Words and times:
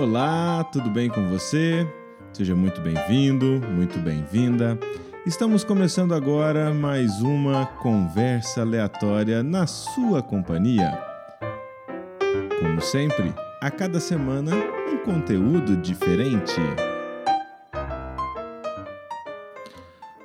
Olá, 0.00 0.62
tudo 0.62 0.88
bem 0.88 1.08
com 1.08 1.28
você? 1.28 1.84
Seja 2.32 2.54
muito 2.54 2.80
bem-vindo, 2.80 3.60
muito 3.74 3.98
bem-vinda. 3.98 4.78
Estamos 5.26 5.64
começando 5.64 6.14
agora 6.14 6.72
mais 6.72 7.20
uma 7.20 7.66
conversa 7.66 8.60
aleatória 8.60 9.42
na 9.42 9.66
sua 9.66 10.22
companhia. 10.22 10.96
Como 12.60 12.80
sempre, 12.80 13.34
a 13.60 13.72
cada 13.72 13.98
semana 13.98 14.54
um 14.54 14.98
conteúdo 14.98 15.76
diferente. 15.76 16.60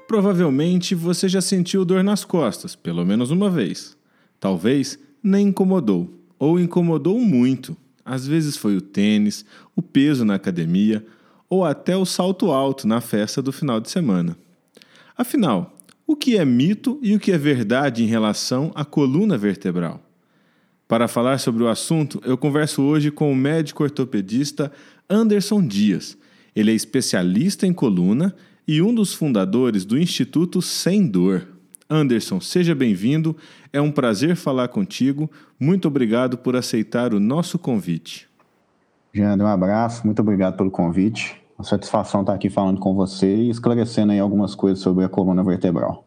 Provavelmente 0.07 0.93
você 0.93 1.27
já 1.27 1.41
sentiu 1.41 1.83
dor 1.83 2.03
nas 2.03 2.23
costas, 2.23 2.75
pelo 2.75 3.03
menos 3.03 3.31
uma 3.31 3.49
vez. 3.49 3.97
Talvez 4.39 4.99
nem 5.23 5.47
incomodou, 5.47 6.13
ou 6.37 6.59
incomodou 6.59 7.19
muito. 7.19 7.75
Às 8.05 8.27
vezes 8.27 8.57
foi 8.57 8.75
o 8.75 8.81
tênis, 8.81 9.45
o 9.75 9.81
peso 9.81 10.25
na 10.25 10.35
academia 10.35 11.05
ou 11.49 11.63
até 11.63 11.95
o 11.95 12.05
salto 12.05 12.51
alto 12.51 12.87
na 12.87 12.99
festa 12.99 13.41
do 13.41 13.51
final 13.51 13.79
de 13.79 13.89
semana. 13.89 14.37
Afinal, 15.17 15.77
o 16.05 16.15
que 16.15 16.37
é 16.37 16.43
mito 16.43 16.99
e 17.01 17.15
o 17.15 17.19
que 17.19 17.31
é 17.31 17.37
verdade 17.37 18.03
em 18.03 18.07
relação 18.07 18.71
à 18.75 18.83
coluna 18.83 19.37
vertebral? 19.37 20.01
Para 20.87 21.07
falar 21.07 21.39
sobre 21.39 21.63
o 21.63 21.67
assunto, 21.67 22.21
eu 22.25 22.37
converso 22.37 22.81
hoje 22.81 23.09
com 23.09 23.31
o 23.31 23.35
médico 23.35 23.83
ortopedista 23.83 24.71
Anderson 25.09 25.65
Dias. 25.65 26.17
Ele 26.55 26.71
é 26.71 26.75
especialista 26.75 27.65
em 27.65 27.73
coluna 27.73 28.35
e 28.67 28.81
um 28.81 28.93
dos 28.93 29.13
fundadores 29.13 29.85
do 29.85 29.97
Instituto 29.97 30.61
Sem 30.61 31.07
Dor. 31.07 31.47
Anderson, 31.89 32.39
seja 32.39 32.73
bem-vindo. 32.73 33.35
É 33.71 33.81
um 33.81 33.91
prazer 33.91 34.35
falar 34.35 34.67
contigo. 34.67 35.29
Muito 35.59 35.87
obrigado 35.87 36.37
por 36.37 36.55
aceitar 36.55 37.13
o 37.13 37.19
nosso 37.19 37.59
convite. 37.59 38.27
Jandro, 39.13 39.45
um 39.45 39.49
abraço. 39.49 40.05
Muito 40.05 40.21
obrigado 40.21 40.57
pelo 40.57 40.71
convite. 40.71 41.41
Uma 41.57 41.63
satisfação 41.63 42.21
estar 42.21 42.33
aqui 42.33 42.49
falando 42.49 42.79
com 42.79 42.95
você 42.95 43.35
e 43.35 43.49
esclarecendo 43.49 44.11
aí 44.11 44.19
algumas 44.19 44.55
coisas 44.55 44.79
sobre 44.79 45.03
a 45.03 45.09
coluna 45.09 45.43
vertebral. 45.43 46.05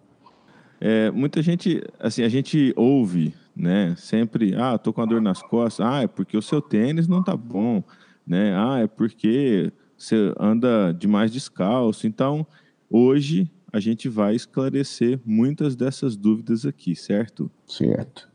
É, 0.81 1.11
muita 1.11 1.41
gente, 1.41 1.83
assim, 2.01 2.23
a 2.23 2.29
gente 2.29 2.73
ouve, 2.77 3.35
né, 3.57 3.95
sempre, 3.97 4.55
ah, 4.55 4.77
tô 4.77 4.93
com 4.93 5.01
a 5.01 5.07
dor 5.07 5.23
nas 5.23 5.41
costas, 5.41 5.87
ah, 5.87 6.03
é 6.03 6.07
porque 6.07 6.37
o 6.37 6.43
seu 6.43 6.61
tênis 6.61 7.09
não 7.09 7.23
tá 7.23 7.35
bom, 7.35 7.83
né, 8.27 8.55
ah, 8.55 8.81
é 8.81 8.87
porque 8.87 9.73
você 9.97 10.35
anda 10.39 10.93
demais 10.93 11.33
descalço. 11.33 12.07
Então, 12.07 12.47
hoje 12.91 13.51
a 13.72 13.81
gente 13.81 14.09
vai 14.09 14.34
esclarecer 14.34 15.20
muitas 15.25 15.75
dessas 15.75 16.17
dúvidas 16.17 16.64
aqui, 16.64 16.95
certo? 16.95 17.50
Certo. 17.67 18.28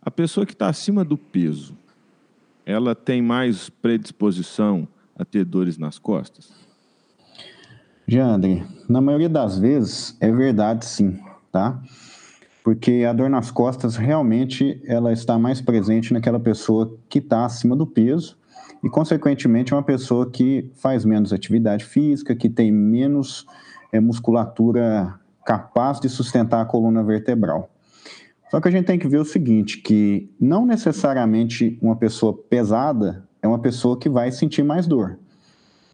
A 0.00 0.10
pessoa 0.10 0.44
que 0.44 0.52
está 0.52 0.68
acima 0.68 1.04
do 1.04 1.16
peso, 1.16 1.76
ela 2.66 2.94
tem 2.94 3.22
mais 3.22 3.68
predisposição 3.68 4.88
a 5.16 5.24
ter 5.24 5.44
dores 5.44 5.78
nas 5.78 5.98
costas? 5.98 6.52
Jandre, 8.06 8.64
na 8.88 9.00
maioria 9.00 9.28
das 9.28 9.58
vezes 9.58 10.16
é 10.20 10.30
verdade 10.30 10.84
sim, 10.84 11.18
tá? 11.50 11.80
Porque 12.62 13.04
a 13.08 13.12
dor 13.12 13.30
nas 13.30 13.50
costas 13.50 13.96
realmente 13.96 14.80
ela 14.86 15.12
está 15.12 15.38
mais 15.38 15.60
presente 15.60 16.12
naquela 16.12 16.40
pessoa 16.40 16.98
que 17.08 17.18
está 17.18 17.44
acima 17.44 17.76
do 17.76 17.86
peso 17.86 18.36
e, 18.82 18.90
consequentemente, 18.90 19.72
é 19.72 19.76
uma 19.76 19.82
pessoa 19.82 20.30
que 20.30 20.70
faz 20.74 21.06
menos 21.06 21.32
atividade 21.32 21.84
física, 21.84 22.36
que 22.36 22.50
tem 22.50 22.70
menos 22.70 23.46
é, 23.94 24.00
musculatura 24.00 25.14
capaz 25.46 26.00
de 26.00 26.08
sustentar 26.08 26.60
a 26.60 26.64
coluna 26.64 27.02
vertebral. 27.04 27.70
Só 28.50 28.60
que 28.60 28.66
a 28.66 28.70
gente 28.70 28.86
tem 28.86 28.98
que 28.98 29.06
ver 29.06 29.18
o 29.18 29.24
seguinte, 29.24 29.78
que 29.78 30.28
não 30.40 30.66
necessariamente 30.66 31.78
uma 31.80 31.94
pessoa 31.94 32.36
pesada 32.36 33.24
é 33.40 33.46
uma 33.46 33.58
pessoa 33.58 33.96
que 33.96 34.08
vai 34.08 34.32
sentir 34.32 34.64
mais 34.64 34.86
dor. 34.86 35.18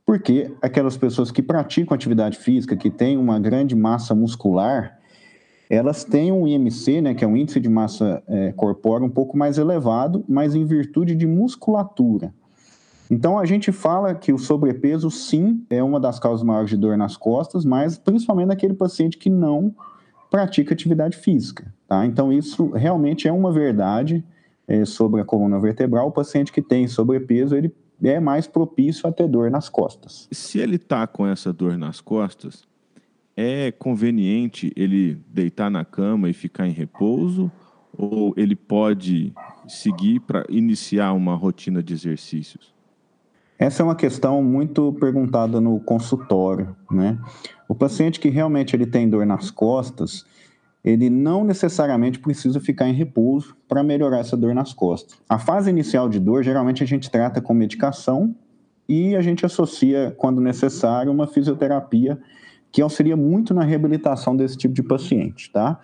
Porque 0.06 0.50
aquelas 0.62 0.96
pessoas 0.96 1.30
que 1.30 1.42
praticam 1.42 1.94
atividade 1.94 2.38
física, 2.38 2.74
que 2.74 2.90
têm 2.90 3.18
uma 3.18 3.38
grande 3.38 3.76
massa 3.76 4.14
muscular, 4.14 4.98
elas 5.68 6.02
têm 6.02 6.32
um 6.32 6.48
IMC, 6.48 7.02
né, 7.02 7.14
que 7.14 7.24
é 7.24 7.28
um 7.28 7.36
índice 7.36 7.60
de 7.60 7.68
massa 7.68 8.22
é, 8.26 8.52
corpórea 8.52 9.06
um 9.06 9.10
pouco 9.10 9.36
mais 9.36 9.58
elevado, 9.58 10.24
mas 10.26 10.54
em 10.54 10.64
virtude 10.64 11.14
de 11.14 11.26
musculatura. 11.26 12.32
Então 13.10 13.38
a 13.38 13.44
gente 13.44 13.72
fala 13.72 14.14
que 14.14 14.32
o 14.32 14.38
sobrepeso 14.38 15.10
sim 15.10 15.66
é 15.68 15.82
uma 15.82 15.98
das 15.98 16.20
causas 16.20 16.44
maiores 16.44 16.70
de 16.70 16.76
dor 16.76 16.96
nas 16.96 17.16
costas, 17.16 17.64
mas 17.64 17.98
principalmente 17.98 18.48
naquele 18.48 18.74
paciente 18.74 19.18
que 19.18 19.28
não 19.28 19.74
pratica 20.30 20.72
atividade 20.72 21.16
física, 21.16 21.74
tá? 21.88 22.06
Então 22.06 22.32
isso 22.32 22.70
realmente 22.70 23.26
é 23.26 23.32
uma 23.32 23.50
verdade 23.50 24.24
é, 24.68 24.84
sobre 24.84 25.20
a 25.20 25.24
coluna 25.24 25.58
vertebral. 25.58 26.06
O 26.06 26.12
paciente 26.12 26.52
que 26.52 26.62
tem 26.62 26.86
sobrepeso 26.86 27.56
ele 27.56 27.74
é 28.00 28.20
mais 28.20 28.46
propício 28.46 29.08
a 29.08 29.12
ter 29.12 29.26
dor 29.26 29.50
nas 29.50 29.68
costas. 29.68 30.28
Se 30.30 30.60
ele 30.60 30.76
está 30.76 31.04
com 31.06 31.26
essa 31.26 31.52
dor 31.52 31.76
nas 31.76 32.00
costas, 32.00 32.62
é 33.36 33.72
conveniente 33.72 34.72
ele 34.76 35.20
deitar 35.26 35.68
na 35.68 35.84
cama 35.84 36.30
e 36.30 36.32
ficar 36.32 36.68
em 36.68 36.72
repouso? 36.72 37.50
Ou 37.98 38.32
ele 38.36 38.54
pode 38.54 39.34
seguir 39.66 40.20
para 40.20 40.46
iniciar 40.48 41.12
uma 41.12 41.34
rotina 41.34 41.82
de 41.82 41.92
exercícios? 41.92 42.72
Essa 43.60 43.82
é 43.82 43.84
uma 43.84 43.94
questão 43.94 44.42
muito 44.42 44.90
perguntada 44.94 45.60
no 45.60 45.78
consultório, 45.80 46.74
né? 46.90 47.18
O 47.68 47.74
paciente 47.74 48.18
que 48.18 48.30
realmente 48.30 48.74
ele 48.74 48.86
tem 48.86 49.06
dor 49.06 49.26
nas 49.26 49.50
costas, 49.50 50.24
ele 50.82 51.10
não 51.10 51.44
necessariamente 51.44 52.18
precisa 52.18 52.58
ficar 52.58 52.88
em 52.88 52.94
repouso 52.94 53.54
para 53.68 53.82
melhorar 53.82 54.20
essa 54.20 54.34
dor 54.34 54.54
nas 54.54 54.72
costas. 54.72 55.18
A 55.28 55.38
fase 55.38 55.68
inicial 55.68 56.08
de 56.08 56.18
dor, 56.18 56.42
geralmente 56.42 56.82
a 56.82 56.86
gente 56.86 57.10
trata 57.10 57.42
com 57.42 57.52
medicação 57.52 58.34
e 58.88 59.14
a 59.14 59.20
gente 59.20 59.44
associa, 59.44 60.14
quando 60.16 60.40
necessário, 60.40 61.12
uma 61.12 61.26
fisioterapia 61.26 62.18
que 62.72 62.80
auxilia 62.80 63.14
muito 63.14 63.52
na 63.52 63.62
reabilitação 63.62 64.34
desse 64.34 64.56
tipo 64.56 64.72
de 64.72 64.82
paciente, 64.82 65.52
tá? 65.52 65.78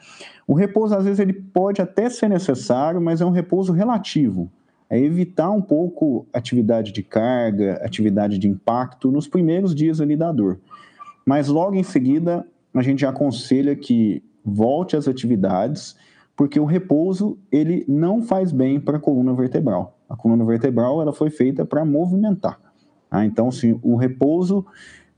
O 0.46 0.54
repouso, 0.54 0.94
às 0.94 1.04
vezes, 1.04 1.20
ele 1.20 1.34
pode 1.34 1.82
até 1.82 2.08
ser 2.08 2.30
necessário, 2.30 3.02
mas 3.02 3.20
é 3.20 3.26
um 3.26 3.30
repouso 3.30 3.70
relativo 3.74 4.50
é 4.88 4.98
evitar 4.98 5.50
um 5.50 5.60
pouco 5.60 6.26
atividade 6.32 6.92
de 6.92 7.02
carga, 7.02 7.74
atividade 7.82 8.38
de 8.38 8.48
impacto 8.48 9.10
nos 9.10 9.26
primeiros 9.26 9.74
dias 9.74 10.00
ali 10.00 10.16
da 10.16 10.30
dor. 10.30 10.60
Mas 11.24 11.48
logo 11.48 11.74
em 11.74 11.82
seguida, 11.82 12.46
a 12.72 12.82
gente 12.82 13.04
aconselha 13.04 13.74
que 13.74 14.22
volte 14.44 14.96
às 14.96 15.08
atividades, 15.08 15.96
porque 16.36 16.60
o 16.60 16.64
repouso 16.64 17.36
ele 17.50 17.84
não 17.88 18.22
faz 18.22 18.52
bem 18.52 18.78
para 18.78 18.98
a 18.98 19.00
coluna 19.00 19.34
vertebral. 19.34 19.98
A 20.08 20.14
coluna 20.14 20.44
vertebral 20.44 21.02
ela 21.02 21.12
foi 21.12 21.30
feita 21.30 21.64
para 21.64 21.84
movimentar. 21.84 22.60
Tá? 23.10 23.24
Então, 23.24 23.50
sim, 23.50 23.80
o 23.82 23.96
repouso 23.96 24.64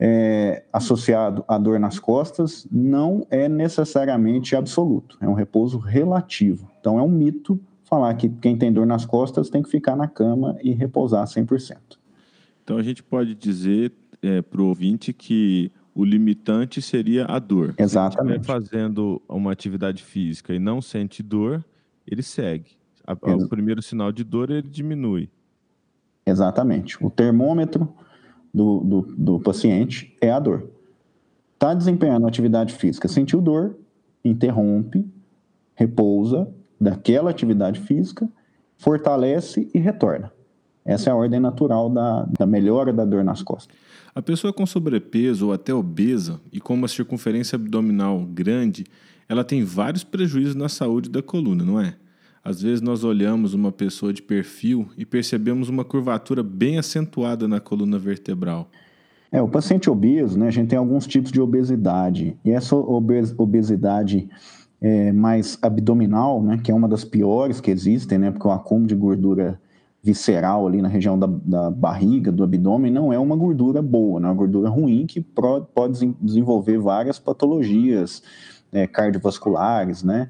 é, 0.00 0.62
associado 0.72 1.44
à 1.46 1.58
dor 1.58 1.78
nas 1.78 1.98
costas 1.98 2.66
não 2.70 3.26
é 3.30 3.48
necessariamente 3.48 4.54
absoluto, 4.54 5.18
é 5.20 5.28
um 5.28 5.34
repouso 5.34 5.78
relativo. 5.78 6.70
Então, 6.80 6.98
é 6.98 7.02
um 7.02 7.08
mito 7.08 7.60
falar 7.88 8.14
que 8.14 8.28
quem 8.28 8.56
tem 8.56 8.72
dor 8.72 8.86
nas 8.86 9.06
costas 9.06 9.48
tem 9.48 9.62
que 9.62 9.70
ficar 9.70 9.96
na 9.96 10.06
cama 10.06 10.56
e 10.62 10.72
repousar 10.72 11.24
100%. 11.24 11.76
Então 12.62 12.76
a 12.76 12.82
gente 12.82 13.02
pode 13.02 13.34
dizer 13.34 13.92
é, 14.20 14.42
para 14.42 14.60
o 14.60 14.66
ouvinte 14.66 15.12
que 15.12 15.72
o 15.94 16.04
limitante 16.04 16.82
seria 16.82 17.24
a 17.24 17.38
dor. 17.38 17.74
Exatamente. 17.78 18.32
Se 18.32 18.38
ele 18.38 18.44
fazendo 18.44 19.22
uma 19.28 19.50
atividade 19.50 20.02
física 20.02 20.54
e 20.54 20.58
não 20.58 20.82
sente 20.82 21.22
dor, 21.22 21.64
ele 22.06 22.22
segue. 22.22 22.76
A, 23.06 23.14
o 23.14 23.48
primeiro 23.48 23.80
sinal 23.80 24.12
de 24.12 24.22
dor 24.22 24.50
ele 24.50 24.68
diminui. 24.68 25.30
Exatamente. 26.26 27.02
O 27.04 27.08
termômetro 27.08 27.92
do, 28.52 28.80
do, 28.80 29.02
do 29.16 29.40
paciente 29.40 30.14
é 30.20 30.30
a 30.30 30.38
dor. 30.38 30.70
Está 31.54 31.72
desempenhando 31.74 32.26
atividade 32.26 32.74
física, 32.74 33.08
sentiu 33.08 33.40
dor, 33.40 33.76
interrompe, 34.24 35.04
repousa 35.74 36.48
daquela 36.80 37.30
atividade 37.30 37.80
física, 37.80 38.28
fortalece 38.76 39.68
e 39.74 39.78
retorna. 39.78 40.32
Essa 40.84 41.10
é 41.10 41.12
a 41.12 41.16
ordem 41.16 41.40
natural 41.40 41.90
da, 41.90 42.26
da 42.38 42.46
melhora 42.46 42.92
da 42.92 43.04
dor 43.04 43.22
nas 43.22 43.42
costas. 43.42 43.76
A 44.14 44.22
pessoa 44.22 44.52
com 44.52 44.64
sobrepeso 44.64 45.48
ou 45.48 45.52
até 45.52 45.72
obesa 45.74 46.40
e 46.50 46.60
com 46.60 46.74
uma 46.74 46.88
circunferência 46.88 47.56
abdominal 47.56 48.24
grande, 48.24 48.86
ela 49.28 49.44
tem 49.44 49.62
vários 49.62 50.02
prejuízos 50.02 50.54
na 50.54 50.68
saúde 50.68 51.10
da 51.10 51.22
coluna, 51.22 51.64
não 51.64 51.78
é? 51.80 51.94
Às 52.42 52.62
vezes 52.62 52.80
nós 52.80 53.04
olhamos 53.04 53.52
uma 53.52 53.70
pessoa 53.70 54.12
de 54.12 54.22
perfil 54.22 54.88
e 54.96 55.04
percebemos 55.04 55.68
uma 55.68 55.84
curvatura 55.84 56.42
bem 56.42 56.78
acentuada 56.78 57.46
na 57.46 57.60
coluna 57.60 57.98
vertebral. 57.98 58.70
É, 59.30 59.42
o 59.42 59.48
paciente 59.48 59.90
obeso, 59.90 60.38
né, 60.38 60.48
a 60.48 60.50
gente 60.50 60.68
tem 60.68 60.78
alguns 60.78 61.06
tipos 61.06 61.30
de 61.30 61.40
obesidade. 61.40 62.38
E 62.42 62.50
essa 62.50 62.74
obesidade 62.74 64.26
é, 64.80 65.12
mais 65.12 65.58
abdominal, 65.60 66.42
né, 66.42 66.60
que 66.62 66.70
é 66.70 66.74
uma 66.74 66.88
das 66.88 67.04
piores 67.04 67.60
que 67.60 67.70
existem, 67.70 68.18
né, 68.18 68.30
porque 68.30 68.46
o 68.46 68.52
acúmulo 68.52 68.86
de 68.86 68.94
gordura 68.94 69.60
visceral 70.02 70.66
ali 70.66 70.80
na 70.80 70.88
região 70.88 71.18
da, 71.18 71.26
da 71.26 71.70
barriga, 71.70 72.30
do 72.30 72.44
abdômen, 72.44 72.90
não 72.90 73.12
é 73.12 73.18
uma 73.18 73.34
gordura 73.34 73.82
boa, 73.82 74.20
né, 74.20 74.28
é 74.28 74.30
uma 74.30 74.36
gordura 74.36 74.68
ruim 74.68 75.06
que 75.06 75.20
pro, 75.20 75.62
pode 75.74 76.14
desenvolver 76.20 76.78
várias 76.78 77.18
patologias 77.18 78.22
é, 78.72 78.86
cardiovasculares, 78.86 80.02
né, 80.02 80.28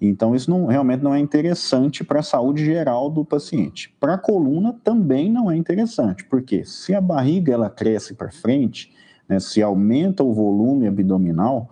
Então, 0.00 0.34
isso 0.34 0.50
não, 0.50 0.66
realmente 0.66 1.02
não 1.02 1.14
é 1.14 1.18
interessante 1.18 2.02
para 2.02 2.20
a 2.20 2.22
saúde 2.22 2.64
geral 2.64 3.10
do 3.10 3.26
paciente. 3.26 3.94
Para 4.00 4.14
a 4.14 4.18
coluna, 4.18 4.74
também 4.82 5.30
não 5.30 5.50
é 5.50 5.56
interessante, 5.56 6.24
porque 6.24 6.64
se 6.64 6.94
a 6.94 7.00
barriga 7.00 7.52
ela 7.52 7.68
cresce 7.68 8.14
para 8.14 8.30
frente, 8.30 8.90
né, 9.28 9.38
se 9.38 9.60
aumenta 9.62 10.24
o 10.24 10.32
volume 10.32 10.86
abdominal, 10.86 11.70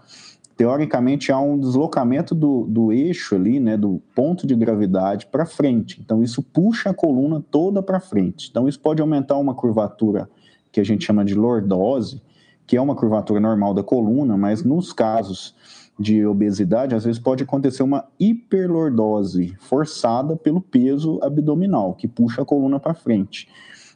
teoricamente 0.61 1.33
há 1.33 1.41
um 1.41 1.59
deslocamento 1.59 2.35
do, 2.35 2.67
do 2.69 2.93
eixo 2.93 3.35
ali, 3.35 3.59
né, 3.59 3.79
do 3.79 4.03
ponto 4.15 4.47
de 4.47 4.55
gravidade 4.55 5.25
para 5.25 5.47
frente. 5.47 5.99
Então, 6.05 6.23
isso 6.23 6.43
puxa 6.43 6.91
a 6.91 6.95
coluna 6.95 7.43
toda 7.51 7.83
para 7.83 7.99
frente. 7.99 8.49
Então, 8.51 8.69
isso 8.69 8.79
pode 8.79 9.01
aumentar 9.01 9.39
uma 9.39 9.55
curvatura 9.55 10.29
que 10.71 10.79
a 10.79 10.85
gente 10.85 11.07
chama 11.07 11.25
de 11.25 11.35
lordose, 11.35 12.21
que 12.67 12.77
é 12.77 12.81
uma 12.81 12.95
curvatura 12.95 13.41
normal 13.41 13.73
da 13.73 13.83
coluna, 13.83 14.37
mas 14.37 14.62
nos 14.62 14.93
casos 14.93 15.55
de 15.99 16.27
obesidade, 16.27 16.95
às 16.95 17.05
vezes 17.07 17.19
pode 17.19 17.43
acontecer 17.43 17.83
uma 17.83 18.05
hiperlordose 18.21 19.57
forçada 19.61 20.37
pelo 20.37 20.61
peso 20.61 21.19
abdominal, 21.23 21.95
que 21.95 22.07
puxa 22.07 22.43
a 22.43 22.45
coluna 22.45 22.79
para 22.79 22.93
frente. 22.93 23.49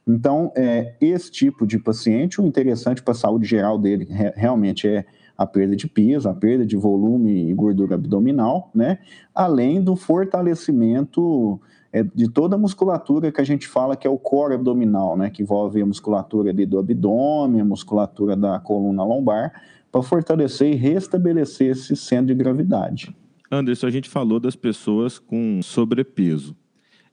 Então, 0.09 0.51
é, 0.57 0.95
esse 0.99 1.31
tipo 1.31 1.67
de 1.67 1.79
paciente, 1.79 2.41
o 2.41 2.47
interessante 2.47 3.03
para 3.03 3.13
a 3.13 3.15
saúde 3.15 3.47
geral 3.47 3.79
dele 3.79 4.09
realmente 4.35 4.89
é 4.89 5.05
a 5.37 5.47
perda 5.47 5.75
de 5.75 5.89
peso, 5.89 6.29
a 6.29 6.35
perda 6.35 6.65
de 6.65 6.77
volume 6.77 7.51
e 7.51 7.55
gordura 7.55 7.95
abdominal, 7.95 8.71
né? 8.75 8.99
Além 9.35 9.83
do 9.83 9.97
fortalecimento 9.97 11.61
é, 11.93 12.03
de 12.03 12.29
toda 12.29 12.57
a 12.57 12.59
musculatura 12.59 13.31
que 13.31 13.41
a 13.41 13.45
gente 13.45 13.69
fala 13.69 13.97
que 13.97 14.07
é 14.07 14.11
o 14.11 14.19
core 14.19 14.55
abdominal, 14.55 15.17
né? 15.17 15.31
Que 15.31 15.43
envolve 15.43 15.81
a 15.81 15.87
musculatura 15.87 16.51
ali 16.51 16.67
do 16.67 16.79
abdômen, 16.79 17.61
a 17.61 17.65
musculatura 17.65 18.37
da 18.37 18.59
coluna 18.59 19.05
lombar, 19.05 19.53
para 19.91 20.03
fortalecer 20.03 20.73
e 20.73 20.77
restabelecer 20.77 21.71
esse 21.71 21.95
centro 21.97 22.27
de 22.27 22.35
gravidade. 22.35 23.15
Anderson, 23.51 23.87
a 23.87 23.91
gente 23.91 24.09
falou 24.09 24.41
das 24.41 24.57
pessoas 24.57 25.19
com 25.19 25.61
sobrepeso. 25.63 26.57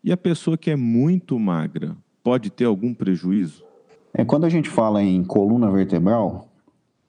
E 0.03 0.11
a 0.11 0.17
pessoa 0.17 0.57
que 0.57 0.71
é 0.71 0.75
muito 0.75 1.37
magra 1.37 1.95
pode 2.23 2.49
ter 2.49 2.65
algum 2.65 2.93
prejuízo? 2.93 3.63
É, 4.13 4.25
quando 4.25 4.45
a 4.45 4.49
gente 4.49 4.69
fala 4.69 5.03
em 5.03 5.23
coluna 5.23 5.69
vertebral, 5.71 6.50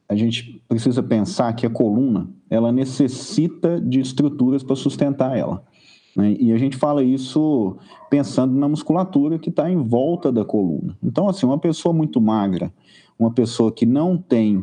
a 0.08 0.14
gente 0.14 0.62
precisa 0.68 1.02
pensar 1.02 1.52
que 1.54 1.66
a 1.66 1.70
coluna 1.70 2.28
ela 2.50 2.70
necessita 2.70 3.80
de 3.80 4.00
estruturas 4.00 4.62
para 4.62 4.76
sustentar 4.76 5.36
ela. 5.36 5.64
Né? 6.16 6.36
E 6.38 6.52
a 6.52 6.58
gente 6.58 6.76
fala 6.76 7.02
isso 7.02 7.76
pensando 8.10 8.54
na 8.54 8.68
musculatura 8.68 9.38
que 9.38 9.48
está 9.48 9.70
em 9.70 9.76
volta 9.76 10.30
da 10.30 10.44
coluna. 10.44 10.96
Então, 11.02 11.28
assim, 11.28 11.46
uma 11.46 11.58
pessoa 11.58 11.92
muito 11.92 12.20
magra, 12.20 12.72
uma 13.18 13.30
pessoa 13.30 13.72
que 13.72 13.86
não 13.86 14.16
tem 14.18 14.62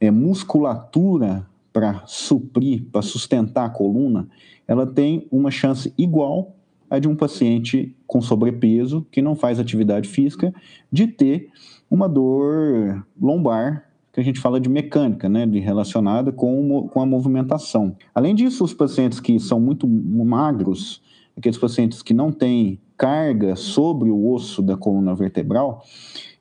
é, 0.00 0.10
musculatura 0.10 1.46
para 1.72 2.02
suprir, 2.06 2.86
para 2.90 3.02
sustentar 3.02 3.66
a 3.66 3.70
coluna, 3.70 4.28
ela 4.66 4.86
tem 4.86 5.26
uma 5.30 5.50
chance 5.50 5.92
igual 5.98 6.54
a 6.88 6.98
de 6.98 7.08
um 7.08 7.14
paciente 7.14 7.94
com 8.06 8.22
sobrepeso 8.22 9.06
que 9.10 9.20
não 9.20 9.34
faz 9.34 9.58
atividade 9.58 10.08
física 10.08 10.54
de 10.90 11.06
ter 11.06 11.50
uma 11.90 12.08
dor 12.08 13.04
lombar 13.20 13.85
que 14.16 14.20
a 14.20 14.24
gente 14.24 14.40
fala 14.40 14.58
de 14.58 14.66
mecânica, 14.66 15.28
né, 15.28 15.44
de 15.44 15.58
relacionada 15.58 16.32
com, 16.32 16.88
com 16.88 17.02
a 17.02 17.04
movimentação. 17.04 17.94
Além 18.14 18.34
disso, 18.34 18.64
os 18.64 18.72
pacientes 18.72 19.20
que 19.20 19.38
são 19.38 19.60
muito 19.60 19.86
magros, 19.86 21.02
aqueles 21.36 21.58
pacientes 21.58 22.00
que 22.00 22.14
não 22.14 22.32
têm 22.32 22.80
carga 22.96 23.54
sobre 23.56 24.10
o 24.10 24.32
osso 24.32 24.62
da 24.62 24.74
coluna 24.74 25.14
vertebral, 25.14 25.82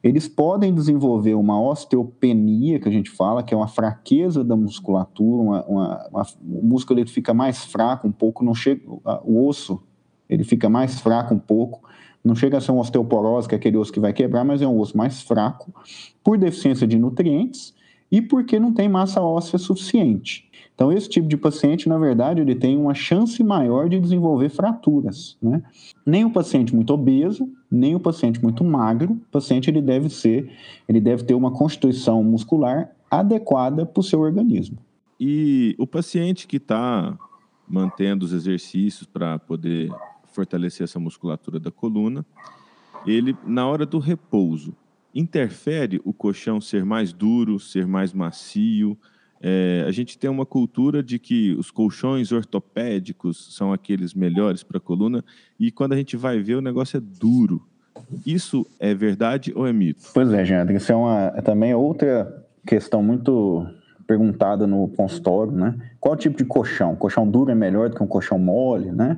eles 0.01 0.25
podem 0.25 0.73
desenvolver 0.73 1.33
uma 1.33 1.61
osteopenia, 1.61 2.79
que 2.79 2.87
a 2.87 2.91
gente 2.91 3.09
fala, 3.09 3.43
que 3.43 3.53
é 3.53 3.57
uma 3.57 3.67
fraqueza 3.67 4.41
da 4.41 4.55
musculatura, 4.55 5.43
uma, 5.43 5.65
uma, 5.65 6.07
uma, 6.09 6.23
o 6.49 6.65
músculo 6.65 7.01
ele 7.01 7.09
fica 7.09 7.33
mais 7.33 7.65
fraco 7.65 8.07
um 8.07 8.11
pouco, 8.11 8.45
não 8.45 8.55
chega, 8.55 8.83
o 8.87 9.45
osso 9.45 9.83
ele 10.29 10.45
fica 10.45 10.69
mais 10.69 11.01
fraco 11.01 11.33
um 11.33 11.39
pouco, 11.39 11.81
não 12.25 12.35
chega 12.35 12.57
a 12.57 12.61
ser 12.61 12.71
uma 12.71 12.81
osteoporose, 12.81 13.47
que 13.47 13.53
é 13.53 13.57
aquele 13.57 13.77
osso 13.77 13.93
que 13.93 13.99
vai 13.99 14.11
quebrar, 14.11 14.43
mas 14.43 14.61
é 14.61 14.67
um 14.67 14.79
osso 14.79 14.97
mais 14.97 15.21
fraco, 15.21 15.71
por 16.23 16.37
deficiência 16.37 16.87
de 16.87 16.97
nutrientes 16.97 17.73
e 18.11 18.21
porque 18.21 18.59
não 18.59 18.73
tem 18.73 18.89
massa 18.89 19.21
óssea 19.21 19.59
suficiente. 19.59 20.49
Então, 20.73 20.91
esse 20.91 21.07
tipo 21.07 21.27
de 21.27 21.37
paciente, 21.37 21.87
na 21.87 21.97
verdade, 21.97 22.41
ele 22.41 22.53
tem 22.53 22.77
uma 22.77 22.93
chance 22.93 23.41
maior 23.43 23.87
de 23.87 23.99
desenvolver 23.99 24.49
fraturas. 24.49 25.37
Né? 25.41 25.63
Nem 26.05 26.25
o 26.25 26.29
paciente 26.29 26.75
muito 26.75 26.91
obeso, 26.93 27.49
nem 27.71 27.95
o 27.95 27.99
paciente 27.99 28.43
muito 28.43 28.63
magro, 28.63 29.13
o 29.13 29.31
paciente 29.31 29.69
ele 29.69 29.81
deve 29.81 30.09
ser, 30.09 30.51
ele 30.87 30.99
deve 30.99 31.23
ter 31.23 31.33
uma 31.33 31.51
constituição 31.51 32.21
muscular 32.23 32.91
adequada 33.09 33.85
para 33.85 33.99
o 33.99 34.03
seu 34.03 34.19
organismo. 34.19 34.77
E 35.17 35.75
o 35.77 35.87
paciente 35.87 36.45
que 36.45 36.57
está 36.57 37.17
mantendo 37.67 38.25
os 38.25 38.33
exercícios 38.33 39.07
para 39.07 39.39
poder 39.39 39.89
fortalecer 40.35 40.83
essa 40.83 40.99
musculatura 40.99 41.59
da 41.59 41.71
coluna. 41.71 42.25
Ele, 43.07 43.35
na 43.45 43.67
hora 43.67 43.85
do 43.85 43.99
repouso, 43.99 44.75
interfere 45.13 46.01
o 46.03 46.13
colchão 46.13 46.59
ser 46.59 46.83
mais 46.83 47.13
duro, 47.13 47.59
ser 47.59 47.87
mais 47.87 48.13
macio. 48.13 48.97
É, 49.41 49.85
a 49.87 49.91
gente 49.91 50.17
tem 50.17 50.29
uma 50.29 50.45
cultura 50.45 51.01
de 51.01 51.17
que 51.17 51.53
os 51.53 51.71
colchões 51.71 52.31
ortopédicos 52.31 53.55
são 53.55 53.71
aqueles 53.71 54.13
melhores 54.13 54.63
para 54.63 54.77
a 54.77 54.81
coluna 54.81 55.23
e 55.59 55.71
quando 55.71 55.93
a 55.93 55.97
gente 55.97 56.17
vai 56.17 56.39
ver 56.39 56.55
o 56.55 56.61
negócio 56.61 56.97
é 56.97 56.99
duro. 56.99 57.65
Isso 58.25 58.65
é 58.79 58.93
verdade 58.93 59.53
ou 59.55 59.65
é 59.65 59.71
mito? 59.71 60.01
Pois 60.13 60.31
é, 60.33 60.43
gente, 60.43 60.73
isso 60.73 60.91
é, 60.91 60.95
uma, 60.95 61.33
é 61.35 61.41
também 61.41 61.73
outra 61.73 62.45
questão 62.65 63.01
muito 63.01 63.65
perguntada 64.05 64.67
no 64.67 64.87
consultório, 64.89 65.51
né? 65.51 65.75
Qual 65.99 66.15
tipo 66.15 66.37
de 66.37 66.45
colchão? 66.45 66.95
Colchão 66.95 67.27
duro 67.27 67.51
é 67.51 67.55
melhor 67.55 67.89
do 67.89 67.95
que 67.95 68.03
um 68.03 68.07
colchão 68.07 68.37
mole, 68.37 68.91
né? 68.91 69.17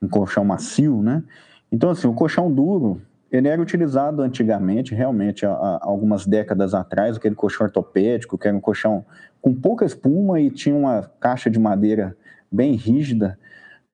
Um 0.00 0.08
colchão 0.08 0.44
macio, 0.44 1.02
né? 1.02 1.22
Então, 1.70 1.90
assim, 1.90 2.06
o 2.06 2.14
colchão 2.14 2.52
duro, 2.52 3.00
ele 3.30 3.48
era 3.48 3.60
utilizado 3.60 4.22
antigamente, 4.22 4.94
realmente, 4.94 5.44
há, 5.44 5.78
algumas 5.82 6.26
décadas 6.26 6.74
atrás, 6.74 7.16
aquele 7.16 7.34
colchão 7.34 7.66
ortopédico, 7.66 8.38
que 8.38 8.46
era 8.46 8.56
um 8.56 8.60
colchão 8.60 9.04
com 9.40 9.54
pouca 9.54 9.84
espuma 9.84 10.40
e 10.40 10.50
tinha 10.50 10.74
uma 10.74 11.02
caixa 11.20 11.50
de 11.50 11.58
madeira 11.58 12.16
bem 12.50 12.74
rígida, 12.74 13.38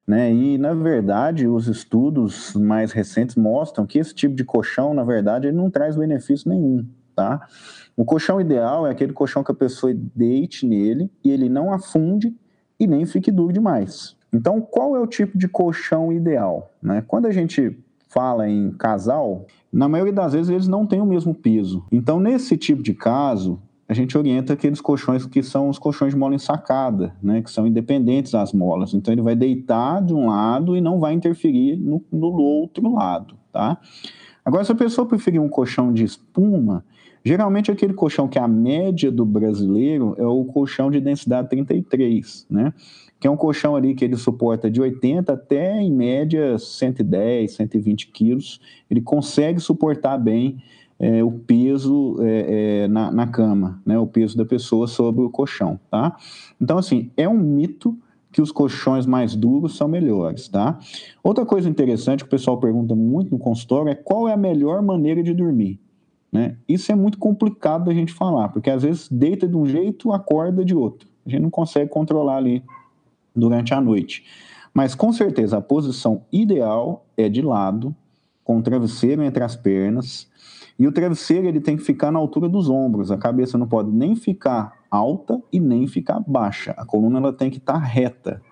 né? 0.07 0.33
E, 0.33 0.59
na 0.59 0.75
verdade, 0.75 1.47
os 1.47 1.69
estudos 1.69 2.55
mais 2.55 2.93
recentes 2.93 3.37
mostram 3.37 3.87
que 3.87 3.99
esse 3.99 4.15
tipo 4.15 4.35
de 4.35 4.45
colchão, 4.45 4.93
na 4.93 5.05
verdade, 5.05 5.47
ele 5.47 5.57
não 5.57 5.71
traz 5.71 5.97
benefício 5.97 6.49
nenhum, 6.49 6.87
tá? 7.15 7.47
O 7.97 8.05
colchão 8.05 8.41
ideal 8.41 8.87
é 8.87 8.91
aquele 8.91 9.13
colchão 9.13 9.45
que 9.45 9.53
a 9.53 9.55
pessoa 9.55 9.93
deite 9.95 10.67
nele 10.67 11.11
e 11.25 11.31
ele 11.31 11.49
não 11.49 11.73
afunde 11.73 12.35
e 12.79 12.87
nem 12.87 13.07
fique 13.07 13.31
duro 13.31 13.53
demais. 13.53 14.17
Então, 14.33 14.61
qual 14.61 14.97
é 14.97 15.01
o 15.01 15.07
tipo 15.07 15.37
de 15.37 15.47
colchão 15.47 16.13
ideal? 16.13 16.73
Né? 16.83 17.05
Quando 17.07 17.27
a 17.27 17.31
gente 17.31 17.77
fala 18.09 18.49
em 18.49 18.71
casal, 18.73 19.47
na 19.73 19.89
maioria 19.89 20.13
das 20.13 20.33
vezes 20.33 20.51
eles 20.51 20.69
não 20.69 20.87
têm 20.87 21.01
o 21.01 21.07
mesmo 21.07 21.35
peso. 21.35 21.85
Então, 21.91 22.21
nesse 22.21 22.57
tipo 22.57 22.83
de 22.83 22.95
caso, 22.95 23.61
a 23.89 23.95
gente 23.95 24.17
orienta 24.17 24.53
aqueles 24.53 24.81
colchões 24.81 25.27
que 25.27 25.43
são 25.43 25.69
os 25.69 25.79
colchões 25.79 26.13
de 26.13 26.19
mola 26.19 26.35
ensacada, 26.35 27.15
né, 27.23 27.43
que 27.43 27.51
são 27.51 27.67
independentes 27.67 28.33
das 28.33 28.53
molas. 28.53 28.95
Então, 28.95 29.13
ele 29.13 29.23
vai 29.23 29.35
deitar 29.35 30.03
de 30.03 30.15
um 30.15 30.29
lado 30.29 30.77
e 30.77 30.81
não 30.81 30.99
vai 30.99 31.13
interferir 31.13 31.77
no, 31.77 32.03
no 32.11 32.33
outro 32.33 32.93
lado, 32.95 33.35
tá? 33.53 33.79
Agora, 34.45 34.65
se 34.65 34.73
a 34.73 34.75
pessoa 34.75 35.07
preferir 35.07 35.41
um 35.41 35.49
colchão 35.49 35.93
de 35.93 36.05
espuma, 36.05 36.85
geralmente 37.25 37.71
aquele 37.71 37.95
colchão 37.95 38.27
que 38.27 38.39
é 38.39 38.43
a 38.43 38.49
média 38.49 39.11
do 39.11 39.25
brasileiro 39.25 40.15
é 40.19 40.27
o 40.27 40.45
colchão 40.45 40.91
de 40.91 41.01
densidade 41.01 41.49
33, 41.49 42.47
né? 42.51 42.75
Que 43.23 43.29
é 43.29 43.31
um 43.31 43.37
colchão 43.37 43.77
ali 43.77 43.95
que 43.95 44.05
ele 44.05 44.17
suporta 44.17 44.69
de 44.69 44.81
80 44.81 45.33
até, 45.33 45.81
em 45.81 45.93
média, 45.93 46.59
110, 46.59 47.53
120 47.53 48.09
quilos. 48.09 48.61
Ele 48.91 49.01
consegue 49.01 49.61
suportar 49.61 50.19
bem 50.19 50.61
é, 50.99 51.23
o 51.23 51.31
peso 51.31 52.17
é, 52.19 52.83
é, 52.83 52.89
na, 52.89 53.13
na, 53.13 53.29
cama, 53.29 53.81
né, 53.87 53.97
o 53.97 54.09
peso 54.09 54.37
da 54.37 54.45
pessoa 54.45 54.89
sobre 54.89 55.23
o 55.23 55.31
colchão, 55.31 55.79
tá? 55.89 56.17
Então, 56.61 56.77
assim, 56.77 57.13
é 57.17 57.29
um 57.29 57.39
mito 57.39 57.97
que 58.33 58.43
os 58.43 58.51
colchões 58.51 59.07
mais 59.07 59.37
duros 59.37 59.77
são 59.77 59.87
melhores, 59.87 60.49
tá? 60.49 60.81
Outra 61.23 61.47
coisa 61.47 61.71
interessante 61.71 62.25
que 62.25 62.27
o 62.27 62.31
pessoal 62.31 62.59
pergunta 62.59 62.97
muito 62.97 63.31
no 63.31 63.39
consultório 63.39 63.89
é 63.89 63.95
qual 63.95 64.29
é 64.29 64.33
a 64.33 64.37
melhor 64.37 64.83
maneira 64.83 65.23
de 65.23 65.33
dormir, 65.33 65.79
né? 66.33 66.57
Isso 66.69 66.91
é 66.91 66.97
muito 66.97 67.19
complicado 67.19 67.85
da 67.85 67.95
gente 67.95 68.13
falar, 68.13 68.49
porque 68.49 68.69
às 68.69 68.83
vezes 68.83 69.09
deita 69.09 69.47
de 69.47 69.57
um 69.57 69.65
jeito, 69.65 70.11
acorda 70.11 70.65
de 70.65 70.75
outro. 70.75 71.09
A 71.25 71.31
gente 71.31 71.43
não 71.43 71.51
consegue 71.51 71.89
controlar 71.89 72.39
ali 72.39 72.65
durante 73.35 73.75
a 73.75 73.81
noite. 73.81 74.25
Mas 74.73 74.95
com 74.95 75.13
certeza 75.13 75.59
a 75.59 75.61
posição 75.61 76.23
ideal 76.33 77.05
é 77.17 77.29
de 77.29 77.43
lado, 77.43 77.95
com 78.45 78.59
o 78.59 78.63
travesseiro 78.63 79.23
entre 79.23 79.43
as 79.43 79.55
pernas. 79.55 80.29
E 80.79 80.87
o 80.87 80.93
travesseiro 80.93 81.47
ele 81.47 81.61
tem 81.61 81.77
que 81.77 81.83
ficar 81.83 82.11
na 82.11 82.19
altura 82.19 82.49
dos 82.49 82.69
ombros. 82.69 83.11
A 83.11 83.19
cabeça 83.19 83.59
não 83.59 83.69
pode 83.69 83.91
nem 83.91 84.17
ficar 84.17 84.73
alta 84.91 85.41
e 85.53 85.61
nem 85.61 85.87
ficar 85.87 86.21
baixa. 86.21 86.73
A 86.77 86.85
coluna 86.85 87.19
ela 87.19 87.33
tem 87.33 87.51
que 87.51 87.59
estar 87.59 87.75
tá 87.75 87.79
reta, 87.79 88.43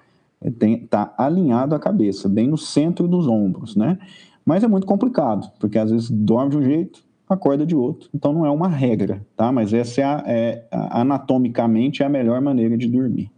tem 0.58 0.78
tá 0.86 1.12
alinhado 1.16 1.74
a 1.74 1.78
cabeça, 1.78 2.28
bem 2.28 2.48
no 2.48 2.56
centro 2.56 3.08
dos 3.08 3.26
ombros, 3.26 3.74
né? 3.74 3.98
Mas 4.44 4.64
é 4.64 4.68
muito 4.68 4.86
complicado, 4.86 5.50
porque 5.58 5.78
às 5.78 5.90
vezes 5.90 6.10
dorme 6.10 6.50
de 6.50 6.56
um 6.58 6.62
jeito, 6.62 7.04
acorda 7.28 7.66
de 7.66 7.76
outro. 7.76 8.08
Então 8.14 8.32
não 8.32 8.46
é 8.46 8.50
uma 8.50 8.68
regra, 8.68 9.24
tá? 9.36 9.52
Mas 9.52 9.72
essa 9.72 10.00
é, 10.00 10.04
a, 10.04 10.22
é 10.26 10.66
anatomicamente 10.70 12.02
é 12.02 12.06
a 12.06 12.08
melhor 12.08 12.40
maneira 12.40 12.76
de 12.76 12.88
dormir. 12.88 13.30